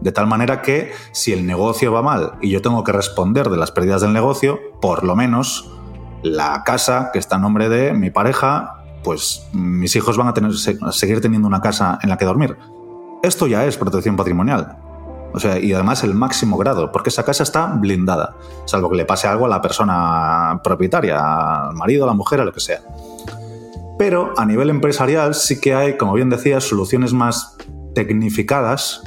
[0.00, 3.56] De tal manera que si el negocio va mal y yo tengo que responder de
[3.56, 5.72] las pérdidas del negocio, por lo menos
[6.22, 10.52] la casa que está a nombre de mi pareja, pues mis hijos van a, tener,
[10.54, 12.56] seguir teniendo una casa en la que dormir.
[13.22, 14.76] Esto ya es protección patrimonial.
[15.34, 18.34] O sea, y además el máximo grado, porque esa casa está blindada,
[18.66, 22.44] salvo que le pase algo a la persona propietaria, al marido, a la mujer, a
[22.44, 22.80] lo que sea.
[23.98, 27.56] Pero a nivel empresarial sí que hay, como bien decía, soluciones más
[27.94, 29.02] tecnificadas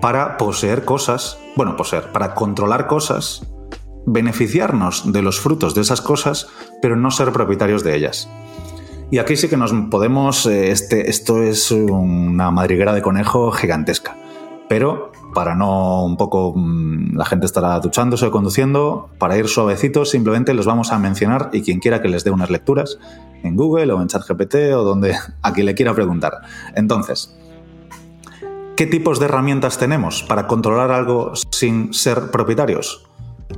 [0.00, 3.42] para poseer cosas, bueno, poseer, para controlar cosas,
[4.06, 6.48] beneficiarnos de los frutos de esas cosas,
[6.80, 8.28] pero no ser propietarios de ellas.
[9.10, 14.16] Y aquí sí que nos podemos, eh, este, esto es una madriguera de conejo gigantesca.
[14.68, 20.04] Pero para no un poco mm, la gente estará duchándose o conduciendo, para ir suavecito
[20.04, 22.98] simplemente los vamos a mencionar y quien quiera que les dé unas lecturas
[23.42, 26.40] en Google o en ChatGPT o donde a quien le quiera preguntar.
[26.74, 27.36] Entonces,
[28.76, 33.06] ¿qué tipos de herramientas tenemos para controlar algo sin ser propietarios?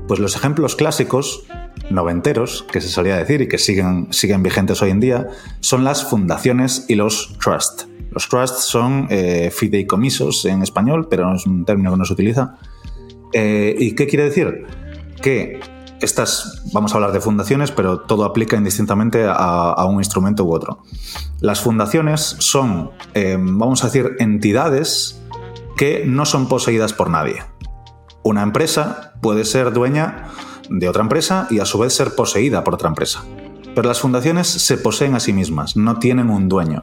[0.06, 1.44] Pues los ejemplos clásicos
[1.90, 5.28] noventeros, que se solía decir y que siguen, siguen vigentes hoy en día,
[5.60, 7.88] son las fundaciones y los trusts.
[8.10, 12.58] Los trusts son eh, fideicomisos en español, pero es un término que no se utiliza.
[13.32, 14.66] Eh, ¿Y qué quiere decir?
[15.22, 15.60] Que
[16.00, 20.82] estas, vamos a hablar de fundaciones, pero todo aplica indistintamente a, un instrumento u otro.
[21.40, 25.20] Las fundaciones son, eh, vamos a decir, entidades
[25.76, 27.42] que no son poseídas por nadie.
[28.28, 30.28] Una empresa puede ser dueña
[30.68, 33.24] de otra empresa y a su vez ser poseída por otra empresa.
[33.74, 36.82] Pero las fundaciones se poseen a sí mismas, no tienen un dueño.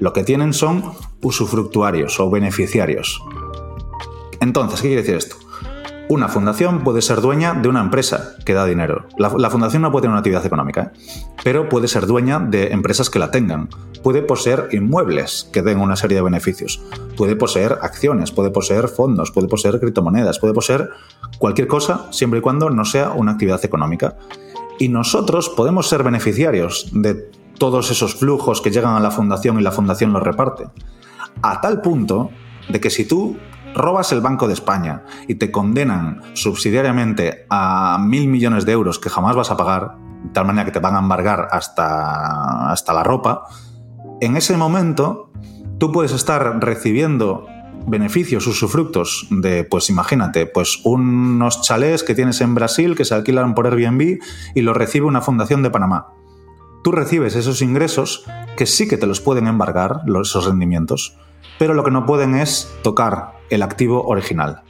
[0.00, 0.82] Lo que tienen son
[1.22, 3.22] usufructuarios o beneficiarios.
[4.40, 5.36] Entonces, ¿qué quiere decir esto?
[6.12, 9.06] Una fundación puede ser dueña de una empresa que da dinero.
[9.16, 10.98] La, fundación no puede tener una actividad económica, ¿eh?
[11.42, 13.70] pero puede ser dueña de empresas que la tengan.
[14.02, 16.82] Puede poseer inmuebles que den una serie de beneficios.
[17.16, 20.90] Puede poseer acciones, puede poseer fondos, puede poseer criptomonedas, puede poseer
[21.38, 24.18] cualquier cosa siempre y cuando no sea una actividad económica.
[24.78, 29.62] Y nosotros podemos ser beneficiarios de todos esos flujos que llegan a la fundación y
[29.62, 30.64] la fundación los reparte.
[31.40, 32.28] A tal punto
[32.68, 33.38] de que si tú
[33.74, 39.10] robas el Banco de España y te condenan subsidiariamente a mil millones de euros que
[39.10, 43.02] jamás vas a pagar, de tal manera que te van a embargar hasta, hasta la
[43.02, 43.44] ropa,
[44.20, 45.32] en ese momento
[45.78, 47.46] tú puedes estar recibiendo
[47.86, 53.54] beneficios, usufructos de, pues imagínate, pues unos chalés que tienes en Brasil que se alquilan
[53.54, 54.18] por Airbnb
[54.54, 56.08] y los recibe una fundación de Panamá.
[56.84, 58.24] Tú recibes esos ingresos
[58.56, 61.16] que sí que te los pueden embargar, esos rendimientos,
[61.58, 64.62] pero lo que no pueden es tocar el activo original.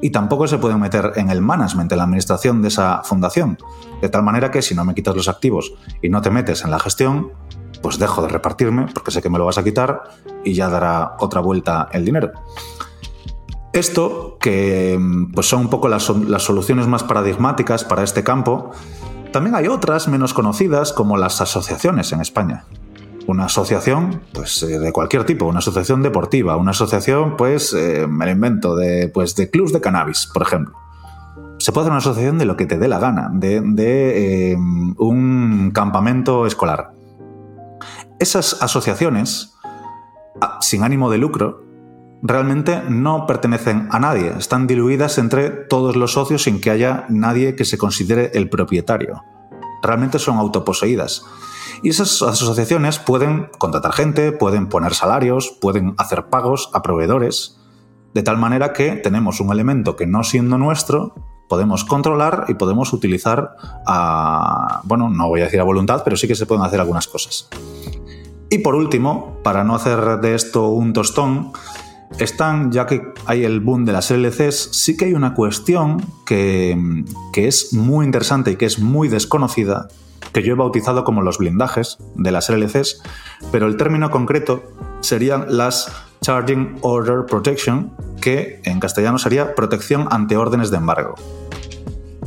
[0.00, 3.56] Y tampoco se pueden meter en el management, en la administración de esa fundación.
[4.02, 6.70] De tal manera que si no me quitas los activos y no te metes en
[6.70, 7.32] la gestión,
[7.82, 10.02] pues dejo de repartirme porque sé que me lo vas a quitar
[10.44, 12.32] y ya dará otra vuelta el dinero.
[13.72, 14.98] Esto, que
[15.32, 18.72] pues son un poco las, las soluciones más paradigmáticas para este campo,
[19.32, 22.64] también hay otras menos conocidas como las asociaciones en España
[23.26, 28.26] una asociación pues eh, de cualquier tipo, una asociación deportiva, una asociación pues eh, me
[28.26, 30.74] lo invento de pues de clubs de cannabis, por ejemplo.
[31.58, 35.70] Se puede hacer una asociación de lo que te dé la gana, de, eh, un
[35.72, 36.92] campamento escolar.
[38.18, 39.54] Esas asociaciones,
[40.60, 41.64] sin ánimo de lucro,
[42.22, 47.54] realmente no pertenecen a nadie, están diluidas entre todos los socios sin que haya nadie
[47.54, 49.22] que se considere el propietario.
[49.84, 51.24] Realmente son autoposeídas.
[51.82, 57.58] Y esas asociaciones pueden contratar gente, pueden poner salarios, pueden hacer pagos a proveedores,
[58.14, 61.14] de tal manera que tenemos un elemento que no siendo nuestro,
[61.48, 66.26] podemos controlar y podemos utilizar a, bueno, no voy a decir a voluntad, pero sí
[66.26, 67.48] que se pueden hacer algunas cosas.
[68.50, 71.52] Y por último, para no hacer de esto un tostón,
[72.18, 77.04] están, ya que hay el boom de las LLCs, sí que hay una cuestión que,
[77.32, 79.88] que es muy interesante y que es muy desconocida,
[80.32, 83.02] que yo he bautizado como los blindajes de las LLCs,
[83.52, 84.62] pero el término concreto
[85.00, 91.14] serían las Charging Order Protection, que en castellano sería protección ante órdenes de embargo.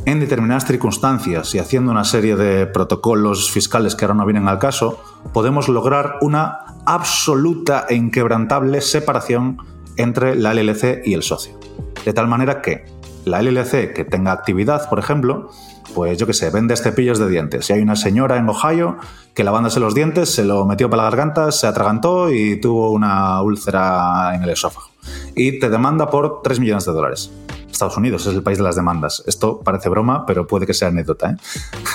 [0.04, 4.58] En determinadas circunstancias y haciendo una serie de protocolos fiscales que ahora no vienen al
[4.58, 5.02] caso,
[5.34, 9.58] podemos lograr una absoluta e inquebrantable separación
[9.98, 11.58] entre la LLC y el socio.
[12.04, 12.84] De tal manera que
[13.24, 15.50] la LLC que tenga actividad, por ejemplo,
[15.94, 17.66] pues yo qué sé, vende cepillos de dientes.
[17.66, 18.96] Si hay una señora en Ohio
[19.34, 23.42] que lavándose los dientes se lo metió para la garganta, se atragantó y tuvo una
[23.42, 24.88] úlcera en el esófago.
[25.34, 27.30] Y te demanda por 3 millones de dólares.
[27.70, 29.22] Estados Unidos es el país de las demandas.
[29.26, 31.30] Esto parece broma, pero puede que sea anécdota.
[31.30, 31.36] ¿eh?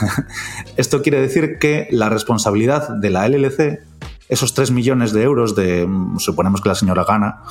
[0.78, 3.82] Esto quiere decir que la responsabilidad de la LLC,
[4.30, 5.88] esos 3 millones de euros de,
[6.20, 7.42] suponemos que la señora gana,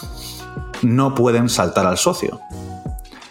[0.83, 2.40] no pueden saltar al socio.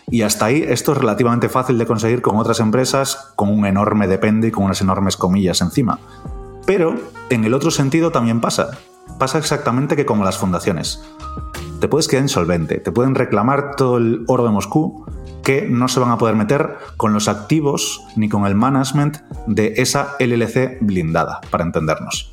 [0.09, 4.07] Y hasta ahí esto es relativamente fácil de conseguir con otras empresas con un enorme
[4.07, 5.99] depende y con unas enormes comillas encima.
[6.65, 6.95] Pero
[7.29, 8.77] en el otro sentido también pasa.
[9.17, 11.01] Pasa exactamente que como las fundaciones.
[11.79, 15.05] te puedes quedar insolvente, te pueden reclamar todo el oro de Moscú
[15.43, 19.73] que no se van a poder meter con los activos ni con el management de
[19.77, 22.31] esa LLC blindada, para entendernos.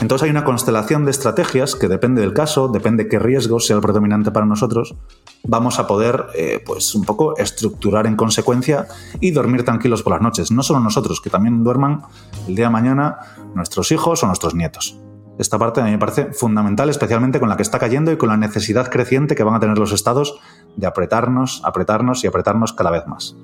[0.00, 3.82] Entonces hay una constelación de estrategias que depende del caso, depende qué riesgo sea el
[3.82, 4.94] predominante para nosotros,
[5.42, 8.86] vamos a poder eh, pues un poco estructurar en consecuencia
[9.20, 10.50] y dormir tranquilos por las noches.
[10.50, 12.02] No solo nosotros, que también duerman
[12.46, 13.18] el día de mañana
[13.54, 14.98] nuestros hijos o nuestros nietos.
[15.38, 18.28] Esta parte a mí me parece fundamental, especialmente con la que está cayendo y con
[18.28, 20.38] la necesidad creciente que van a tener los estados
[20.76, 23.36] de apretarnos, apretarnos y apretarnos cada vez más.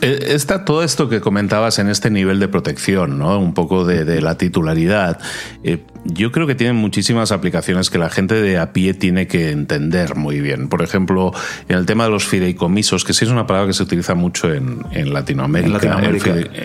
[0.00, 3.38] Eh, está todo esto que comentabas en este nivel de protección, ¿no?
[3.38, 5.18] Un poco de, la titularidad.
[5.62, 9.50] Eh, yo creo que tienen muchísimas aplicaciones que la gente de a pie tiene que
[9.50, 10.68] entender muy bien.
[10.68, 11.32] Por ejemplo,
[11.68, 14.52] en el tema de los fideicomisos, que sí es una palabra que se utiliza mucho
[14.52, 14.80] en,
[15.12, 15.98] Latinoamérica.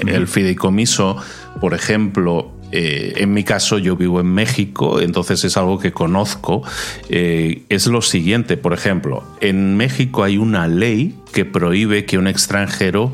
[0.08, 1.18] El, fideicomiso,
[1.60, 6.64] por ejemplo, eh, en mi caso yo vivo en México, entonces es algo que conozco.
[7.10, 13.12] es lo siguiente, por ejemplo, en México hay una ley que prohíbe que un extranjero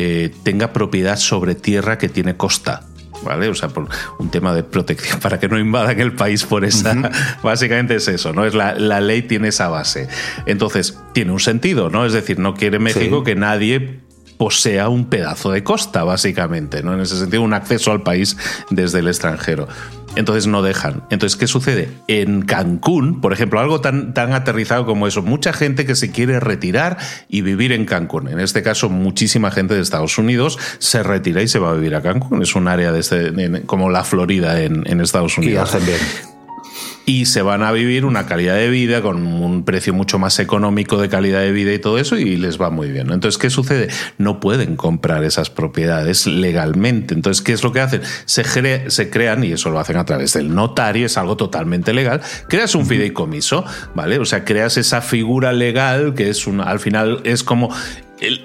[0.00, 2.84] eh, tenga propiedad sobre tierra que tiene costa.
[3.24, 3.48] ¿Vale?
[3.48, 3.88] O sea, por
[4.20, 6.94] un tema de protección, para que no invadan el país por esa.
[7.42, 8.44] Básicamente es eso, ¿no?
[8.44, 10.08] Es la, ley tiene esa base.
[10.46, 12.06] Entonces, tiene un sentido, ¿no?
[12.06, 13.98] Es decir, no quiere México que nadie
[14.38, 16.94] posea un pedazo de costa, básicamente, ¿no?
[16.94, 18.36] En ese sentido, un acceso al país
[18.70, 19.68] desde el extranjero.
[20.16, 21.02] Entonces no dejan.
[21.10, 21.90] Entonces, ¿qué sucede?
[22.08, 26.40] En Cancún, por ejemplo, algo tan, tan aterrizado como eso, mucha gente que se quiere
[26.40, 26.96] retirar
[27.28, 28.28] y vivir en Cancún.
[28.28, 31.94] En este caso, muchísima gente de Estados Unidos se retira y se va a vivir
[31.94, 32.42] a Cancún.
[32.42, 33.32] Es un área de este,
[33.66, 35.70] como la Florida en, en Estados Unidos.
[35.72, 36.37] Y hacen bien
[37.08, 40.98] y se van a vivir una calidad de vida con un precio mucho más económico
[40.98, 43.10] de calidad de vida y todo eso y les va muy bien.
[43.10, 43.88] Entonces, ¿qué sucede?
[44.18, 47.14] No pueden comprar esas propiedades legalmente.
[47.14, 48.02] Entonces, ¿qué es lo que hacen?
[48.26, 48.44] Se,
[48.90, 52.74] se crean, y eso lo hacen a través del notario, es algo totalmente legal, creas
[52.74, 54.18] un fideicomiso, ¿vale?
[54.18, 57.70] O sea, creas esa figura legal que es una, al final es como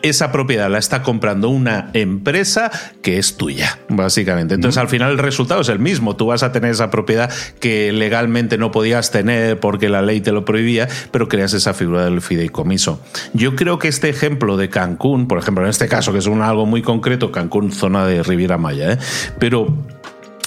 [0.01, 4.55] esa propiedad la está comprando una empresa que es tuya, básicamente.
[4.55, 6.15] Entonces, al final el resultado es el mismo.
[6.15, 10.31] Tú vas a tener esa propiedad que legalmente no podías tener porque la ley te
[10.31, 13.01] lo prohibía, pero creas esa figura del fideicomiso.
[13.33, 16.41] Yo creo que este ejemplo de Cancún, por ejemplo, en este caso, que es un,
[16.41, 18.97] algo muy concreto, Cancún, zona de Riviera Maya, ¿eh?
[19.39, 19.75] pero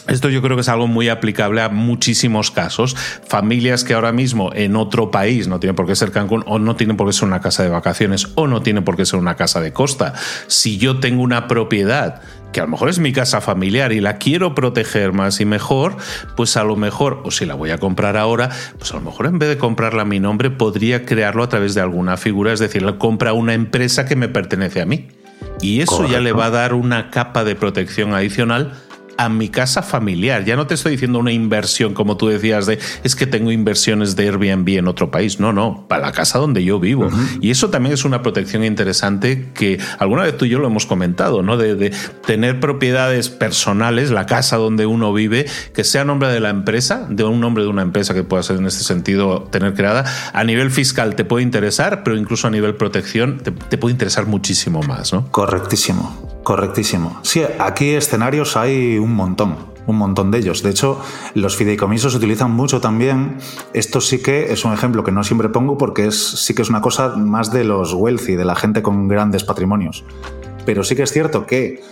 [0.08, 2.96] esto yo creo que es algo muy aplicable a muchísimos casos.
[3.26, 6.76] Familias que ahora mismo en otro país, no tienen por qué ser Cancún, o no
[6.76, 9.36] tienen por qué ser una casa de vacaciones, o no tienen por qué ser una
[9.36, 10.14] casa de costa.
[10.46, 14.16] Si yo tengo una propiedad que a lo mejor es mi casa familiar y la
[14.16, 15.96] quiero proteger más y mejor,
[16.36, 19.26] pues a lo mejor, o si la voy a comprar ahora, pues a lo mejor
[19.26, 22.60] en vez de comprarla a mi nombre, podría crearlo a través de alguna figura, es
[22.60, 25.08] decir, la compra una empresa que me pertenece a mí.
[25.60, 28.72] Y eso ya le va a dar una capa de protección adicional
[29.16, 30.44] a mi casa familiar.
[30.44, 34.16] Ya no te estoy diciendo una inversión como tú decías de es que tengo inversiones
[34.16, 35.40] de Airbnb en otro país.
[35.40, 37.08] No, no, para la casa donde yo vivo.
[37.40, 40.86] Y eso también es una protección interesante que alguna vez tú y yo lo hemos
[40.86, 41.56] comentado, ¿no?
[41.56, 41.92] De, de,
[42.26, 47.24] tener propiedades personales, la casa donde uno vive, que sea nombre de la empresa, de
[47.24, 50.04] un nombre de una empresa que pueda ser en este sentido tener creada.
[50.32, 54.26] A nivel fiscal te puede interesar, pero incluso a nivel protección te, te puede interesar
[54.26, 55.30] muchísimo más, ¿no?
[55.30, 56.25] Correctísimo.
[56.46, 57.18] Correctísimo.
[57.22, 59.56] Sí, aquí escenarios hay un montón,
[59.88, 60.62] un montón de ellos.
[60.62, 61.00] De hecho,
[61.34, 63.38] los fideicomisos se utilizan mucho también.
[63.72, 66.70] Esto sí que es un ejemplo que no siempre pongo porque es, sí que es
[66.70, 70.04] una cosa más de los wealthy, de la gente con grandes patrimonios.
[70.64, 71.82] Pero sí que es cierto que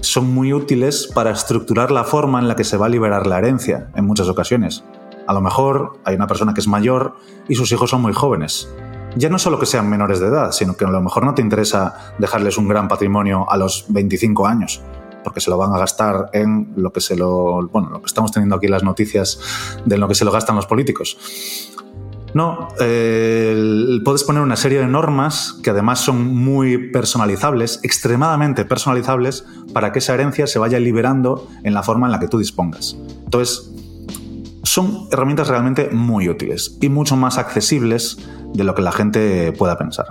[0.00, 3.38] son muy útiles para estructurar la forma en la que se va a liberar la
[3.38, 4.84] herencia en muchas ocasiones.
[5.26, 7.16] A lo mejor hay una persona que es mayor
[7.48, 8.68] y sus hijos son muy jóvenes
[9.16, 11.42] ya no solo que sean menores de edad, sino que a lo mejor no te
[11.42, 14.82] interesa dejarles un gran patrimonio a los 25 años,
[15.22, 18.32] porque se lo van a gastar en lo que se lo, bueno, lo que estamos
[18.32, 19.40] teniendo aquí las noticias
[19.84, 21.16] de lo que se lo gastan los políticos.
[22.34, 29.46] No, eh, puedes poner una serie de normas que además son muy personalizables, extremadamente personalizables,
[29.72, 32.96] para que esa herencia se vaya liberando en la forma en la que tú dispongas.
[33.24, 33.70] Entonces,
[34.64, 38.18] son herramientas realmente muy útiles y mucho más accesibles
[38.54, 40.06] de lo que la gente pueda pensar.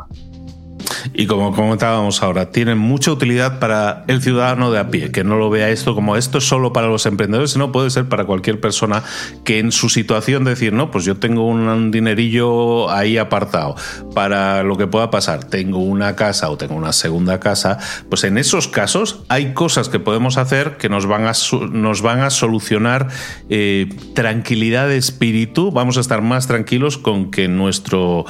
[1.13, 5.37] Y como comentábamos ahora, tienen mucha utilidad para el ciudadano de a pie, que no
[5.37, 8.59] lo vea esto como esto es solo para los emprendedores, sino puede ser para cualquier
[8.59, 9.03] persona
[9.43, 13.75] que en su situación decir, no, pues yo tengo un dinerillo ahí apartado
[14.13, 17.77] para lo que pueda pasar, tengo una casa o tengo una segunda casa,
[18.09, 21.33] pues en esos casos hay cosas que podemos hacer que nos van a,
[21.71, 23.07] nos van a solucionar
[23.49, 28.25] eh, tranquilidad de espíritu, vamos a estar más tranquilos con que nuestro,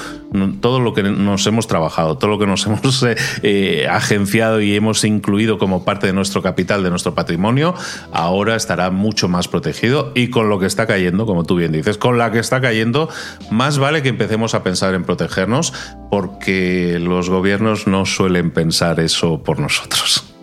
[0.62, 4.76] todo lo que nos hemos trabajado, todo lo que nos hemos eh, eh, agenciado y
[4.76, 7.74] hemos incluido como parte de nuestro capital, de nuestro patrimonio,
[8.12, 11.98] ahora estará mucho más protegido y con lo que está cayendo, como tú bien dices,
[11.98, 13.10] con la que está cayendo,
[13.52, 15.74] más vale que empecemos a pensar en protegernos
[16.10, 20.34] porque los gobiernos no suelen pensar eso por nosotros.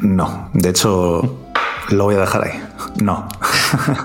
[0.00, 1.38] No, de hecho,
[1.90, 2.69] lo voy a dejar ahí.
[3.00, 3.28] No.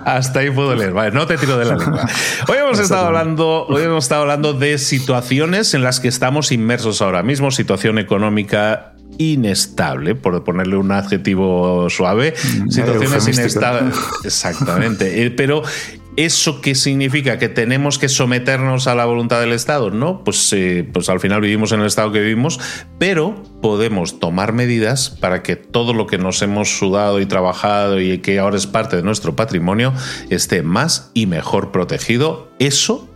[0.05, 0.93] Hasta ahí puedo leer.
[0.93, 2.07] Vale, no te tiro de la lengua.
[2.47, 7.01] Hoy hemos estado hablando, hoy hemos estado hablando de situaciones en las que estamos inmersos
[7.01, 13.95] ahora mismo, situación económica inestable, por ponerle un adjetivo suave, mm, situaciones inestables.
[14.23, 15.25] Exactamente.
[15.25, 15.63] Eh, pero
[16.17, 17.37] ¿Eso qué significa?
[17.37, 19.91] ¿Que tenemos que someternos a la voluntad del Estado?
[19.91, 22.57] No, pues, eh, pues al final vivimos en el Estado que vivimos,
[22.97, 28.19] pero podemos tomar medidas para que todo lo que nos hemos sudado y trabajado y
[28.19, 29.93] que ahora es parte de nuestro patrimonio
[30.29, 32.49] esté más y mejor protegido.
[32.59, 33.09] Eso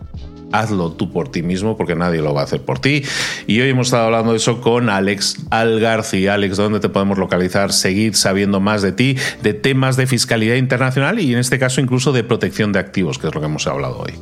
[0.52, 3.04] hazlo tú por ti mismo porque nadie lo va a hacer por ti.
[3.47, 6.28] Y hoy hemos estado hablando de eso con Alex Algarci.
[6.28, 7.74] Alex, ¿dónde te podemos localizar?
[7.74, 12.12] Seguir sabiendo más de ti, de temas de fiscalidad internacional y en este caso incluso
[12.12, 14.14] de protección de activos, que es lo que hemos hablado hoy.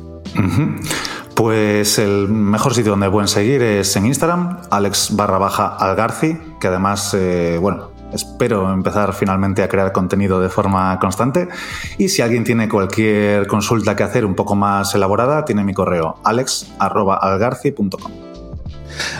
[1.34, 6.66] Pues el mejor sitio donde pueden seguir es en Instagram, Alex barra baja Algarci, que
[6.66, 11.48] además, eh, bueno, Espero empezar finalmente a crear contenido de forma constante
[11.98, 16.16] y si alguien tiene cualquier consulta que hacer un poco más elaborada, tiene mi correo
[16.24, 18.27] alex.algarci.com.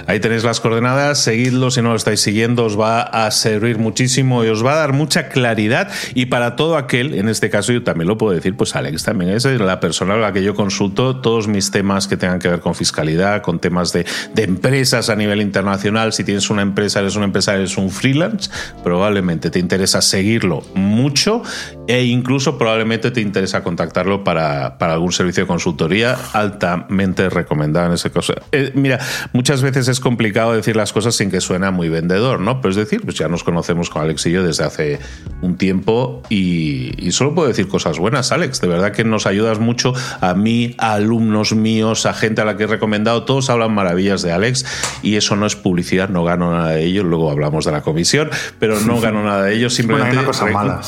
[0.06, 4.44] Ahí tenéis las coordenadas, seguidlo si no lo estáis siguiendo, os va a servir muchísimo
[4.44, 5.90] y os va a dar mucha claridad.
[6.14, 9.30] Y para todo aquel, en este caso yo también lo puedo decir, pues Alex también
[9.32, 12.60] es la persona a la que yo consulto todos mis temas que tengan que ver
[12.60, 14.06] con fiscalidad, con temas de,
[14.36, 16.12] empresas a nivel internacional.
[16.12, 18.50] Si tienes una empresa, eres una empresa, eres un freelance,
[18.82, 21.42] probablemente te interesa seguirlo mucho
[21.86, 28.10] e incluso probablemente te interesa contactarlo para, algún servicio de consultoría altamente recomendado en ese
[28.10, 28.34] caso.
[28.52, 28.98] Eh, mira,
[29.32, 32.60] muchas veces es complicado decir las cosas sin que suena muy vendedor, ¿no?
[32.60, 34.98] Pero es decir, pues ya nos conocemos con Alex y yo desde hace
[35.42, 38.60] un tiempo y, solo puedo decir cosas buenas, Alex.
[38.60, 42.56] De verdad que nos ayudas mucho a mí, a alumnos míos, a gente a la
[42.56, 43.24] que he recomendado.
[43.24, 44.64] Todos hablan maravillas de Alex
[45.02, 47.04] y eso no es publicidad, no gano nada de ello.
[47.04, 49.70] Luego hablamos de la comisión, pero no gano nada de ello.
[49.70, 50.16] Simplemente.
[50.16, 50.82] Bueno, hay una cosa mala,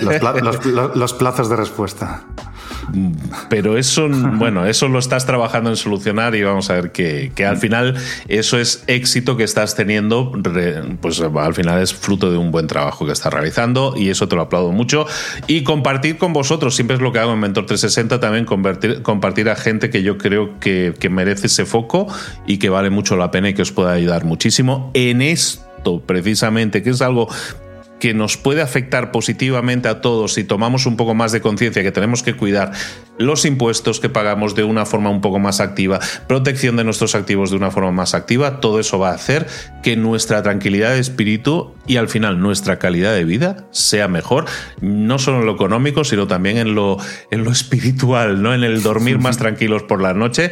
[0.94, 2.24] los, plazos de respuesta.
[3.48, 7.56] Pero eso, bueno, eso lo estás trabajando en solucionar y vamos a ver que, al
[7.56, 7.96] final
[8.28, 10.32] eso es éxito que estás teniendo,
[11.00, 14.36] pues al final es fruto de un buen trabajo que estás realizando y eso te
[14.36, 15.06] lo aplaudo mucho.
[15.46, 19.56] Y compartir con vosotros, siempre es lo que hago en Mentor 360, también compartir a
[19.56, 22.06] gente que yo creo que, que merece ese foco
[22.46, 25.66] y que vale mucho la pena y que os pueda ayudar muchísimo en esto
[26.04, 27.28] precisamente, que es algo
[28.00, 31.92] que nos puede afectar positivamente a todos si tomamos un poco más de conciencia que
[31.92, 32.72] tenemos que cuidar
[33.18, 37.50] los impuestos que pagamos de una forma un poco más activa, protección de nuestros activos
[37.50, 39.46] de una forma más activa, todo eso va a hacer
[39.82, 44.44] que nuestra tranquilidad de espíritu y al final nuestra calidad de vida sea mejor,
[44.80, 46.98] no solo en lo económico, sino también en lo,
[47.30, 48.54] en lo espiritual, ¿no?
[48.54, 50.50] en el dormir más tranquilos por la noche.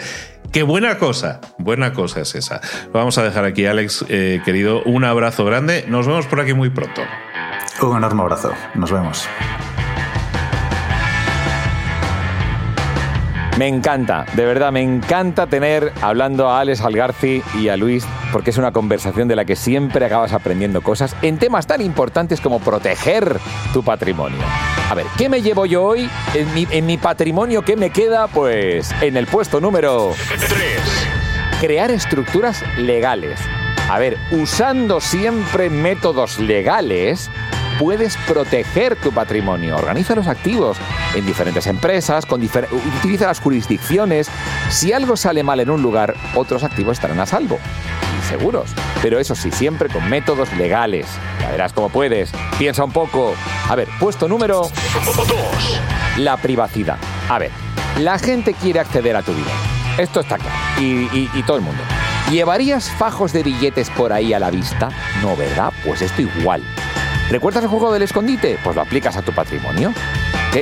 [0.55, 2.61] Qué buena cosa, buena cosa es esa.
[2.93, 4.85] vamos a dejar aquí, Alex, eh, querido.
[4.85, 5.85] Un abrazo grande.
[5.89, 7.03] Nos vemos por aquí muy pronto.
[7.83, 8.53] Un enorme abrazo.
[8.77, 9.29] Nos vemos.
[13.57, 18.51] Me encanta, de verdad, me encanta tener hablando a Alex Algarci y a Luis, porque
[18.51, 22.59] es una conversación de la que siempre acabas aprendiendo cosas en temas tan importantes como
[22.59, 23.39] proteger
[23.73, 24.41] tu patrimonio.
[24.91, 27.63] A ver, ¿qué me llevo yo hoy en mi, en mi patrimonio?
[27.63, 28.27] ¿Qué me queda?
[28.27, 30.51] Pues en el puesto número 3.
[31.61, 33.39] Crear estructuras legales.
[33.89, 37.31] A ver, usando siempre métodos legales,
[37.79, 39.77] puedes proteger tu patrimonio.
[39.77, 40.77] Organiza los activos
[41.15, 44.31] en diferentes empresas, con utiliza las jurisdicciones.
[44.71, 47.59] Si algo sale mal en un lugar, otros activos estarán a salvo.
[48.19, 48.71] Y seguros.
[49.03, 51.07] Pero eso sí, siempre con métodos legales.
[51.41, 52.33] Ya verás cómo puedes.
[52.59, 53.35] Piensa un poco.
[53.69, 54.69] A ver, puesto número
[55.05, 55.81] 2.
[56.19, 56.99] La privacidad.
[57.29, 57.51] A ver,
[57.99, 59.51] la gente quiere acceder a tu vida.
[59.99, 60.57] Esto está claro.
[60.81, 61.83] y todo el mundo.
[62.31, 64.89] ¿Llevarías fajos de billetes por ahí a la vista?
[65.23, 65.73] No, ¿verdad?
[65.85, 66.63] Pues esto igual.
[67.31, 68.59] ¿Recuerdas el juego del escondite?
[68.63, 69.93] Pues lo aplicas a tu patrimonio.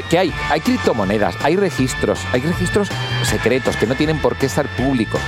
[0.08, 0.32] ¿Qué, hay?
[0.48, 2.88] Hay criptomonedas, hay registros, hay registros
[3.24, 5.20] secretos que no tienen por qué estar públicos,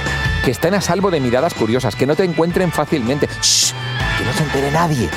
[0.42, 3.28] que están a salvo de miradas curiosas, que no te encuentren fácilmente.
[3.42, 3.74] ¡Shh!
[4.16, 5.10] Que no se entere nadie.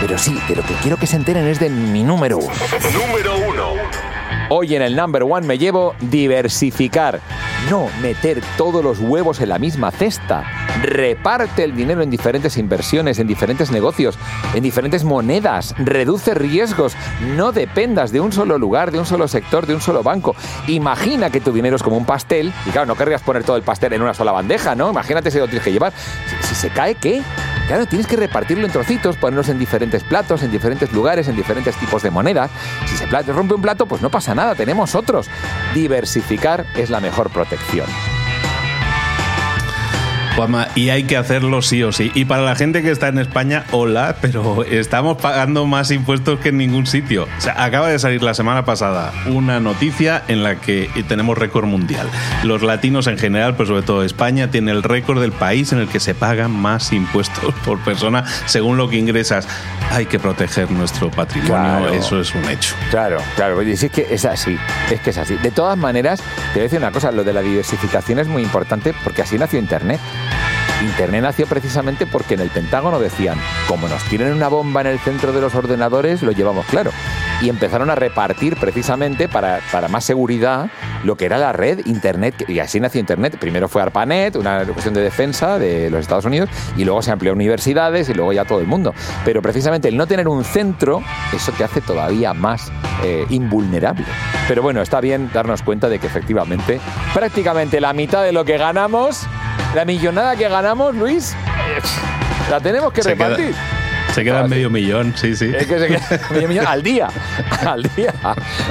[0.00, 2.52] Pero sí, de lo que quiero que se enteren es de mi número uno.
[2.92, 3.72] Número uno.
[4.50, 7.20] Hoy en el number one me llevo diversificar.
[7.70, 10.44] No meter todos los huevos en la misma cesta.
[10.82, 14.18] Reparte el dinero en diferentes inversiones, en diferentes negocios,
[14.54, 15.74] en diferentes monedas.
[15.78, 16.94] Reduce riesgos.
[17.36, 20.36] No dependas de un solo lugar, de un solo sector, de un solo banco.
[20.66, 23.62] Imagina que tu dinero es como un pastel y claro, no querrías poner todo el
[23.62, 24.90] pastel en una sola bandeja, ¿no?
[24.90, 25.92] Imagínate si lo tienes que llevar.
[26.42, 27.22] Si, si se cae, ¿qué?
[27.66, 31.74] Claro, tienes que repartirlo en trocitos, ponerlos en diferentes platos, en diferentes lugares, en diferentes
[31.76, 32.50] tipos de monedas.
[32.86, 35.28] Si se rompe un plato, pues no pasa nada, tenemos otros.
[35.72, 37.86] Diversificar es la mejor protección
[40.74, 42.10] y hay que hacerlo sí o sí.
[42.14, 46.48] Y para la gente que está en España, hola, pero estamos pagando más impuestos que
[46.48, 47.28] en ningún sitio.
[47.38, 51.66] O sea, acaba de salir la semana pasada una noticia en la que tenemos récord
[51.66, 52.08] mundial.
[52.42, 55.88] Los latinos en general, pero sobre todo España, tiene el récord del país en el
[55.88, 59.46] que se pagan más impuestos por persona según lo que ingresas.
[59.90, 62.74] Hay que proteger nuestro patrimonio, eso es un hecho.
[62.90, 63.62] Claro, claro.
[63.62, 64.58] Y es que es así,
[64.90, 65.36] es que es así.
[65.36, 68.42] De todas maneras, te voy a decir una cosa, lo de la diversificación es muy
[68.42, 70.00] importante porque así nació Internet.
[70.84, 74.98] Internet nació precisamente porque en el Pentágono decían, como nos tienen una bomba en el
[74.98, 76.90] centro de los ordenadores, lo llevamos claro.
[77.42, 80.68] Y empezaron a repartir precisamente para, para más seguridad
[81.02, 83.36] lo que era la red Internet, y así nació Internet.
[83.38, 87.32] Primero fue ARPANET, una cuestión de defensa de los Estados Unidos, y luego se amplió
[87.32, 88.94] a universidades y luego ya todo el mundo.
[89.24, 92.70] Pero precisamente el no tener un centro, eso te hace todavía más
[93.02, 94.04] eh, invulnerable.
[94.48, 96.80] Pero bueno, está bien darnos cuenta de que efectivamente
[97.12, 99.26] prácticamente la mitad de lo que ganamos
[99.74, 101.34] la millonada que ganamos, Luis,
[102.50, 103.54] la tenemos que repartir.
[104.12, 105.50] se queda medio millón, sí, sí.
[105.54, 107.08] Es que se queda medio millón al día.
[107.66, 108.14] Al día.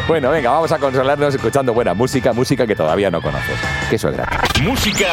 [0.08, 3.56] Bueno, venga, vamos a consolarnos escuchando buena música, música que todavía no conoces.
[3.89, 4.64] Que eso es gratis.
[4.64, 5.08] Música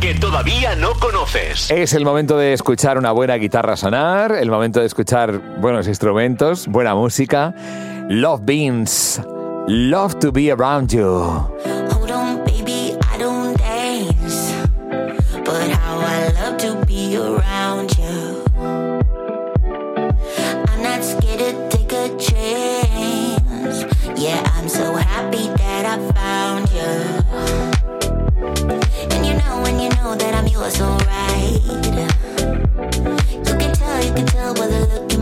[0.00, 1.70] que todavía no conoces.
[1.70, 6.68] Es el momento de escuchar una buena guitarra sonar, el momento de escuchar buenos instrumentos,
[6.68, 7.52] buena música.
[8.08, 9.20] Love Beans.
[9.66, 11.81] Love to be around you.
[30.02, 31.62] know that I'm yours, alright.
[31.62, 35.21] You can tell, you can tell by the look in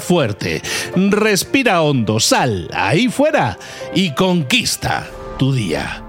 [0.00, 0.62] fuerte,
[0.94, 3.58] respira hondo, sal ahí fuera
[3.94, 5.06] y conquista
[5.38, 6.05] tu día.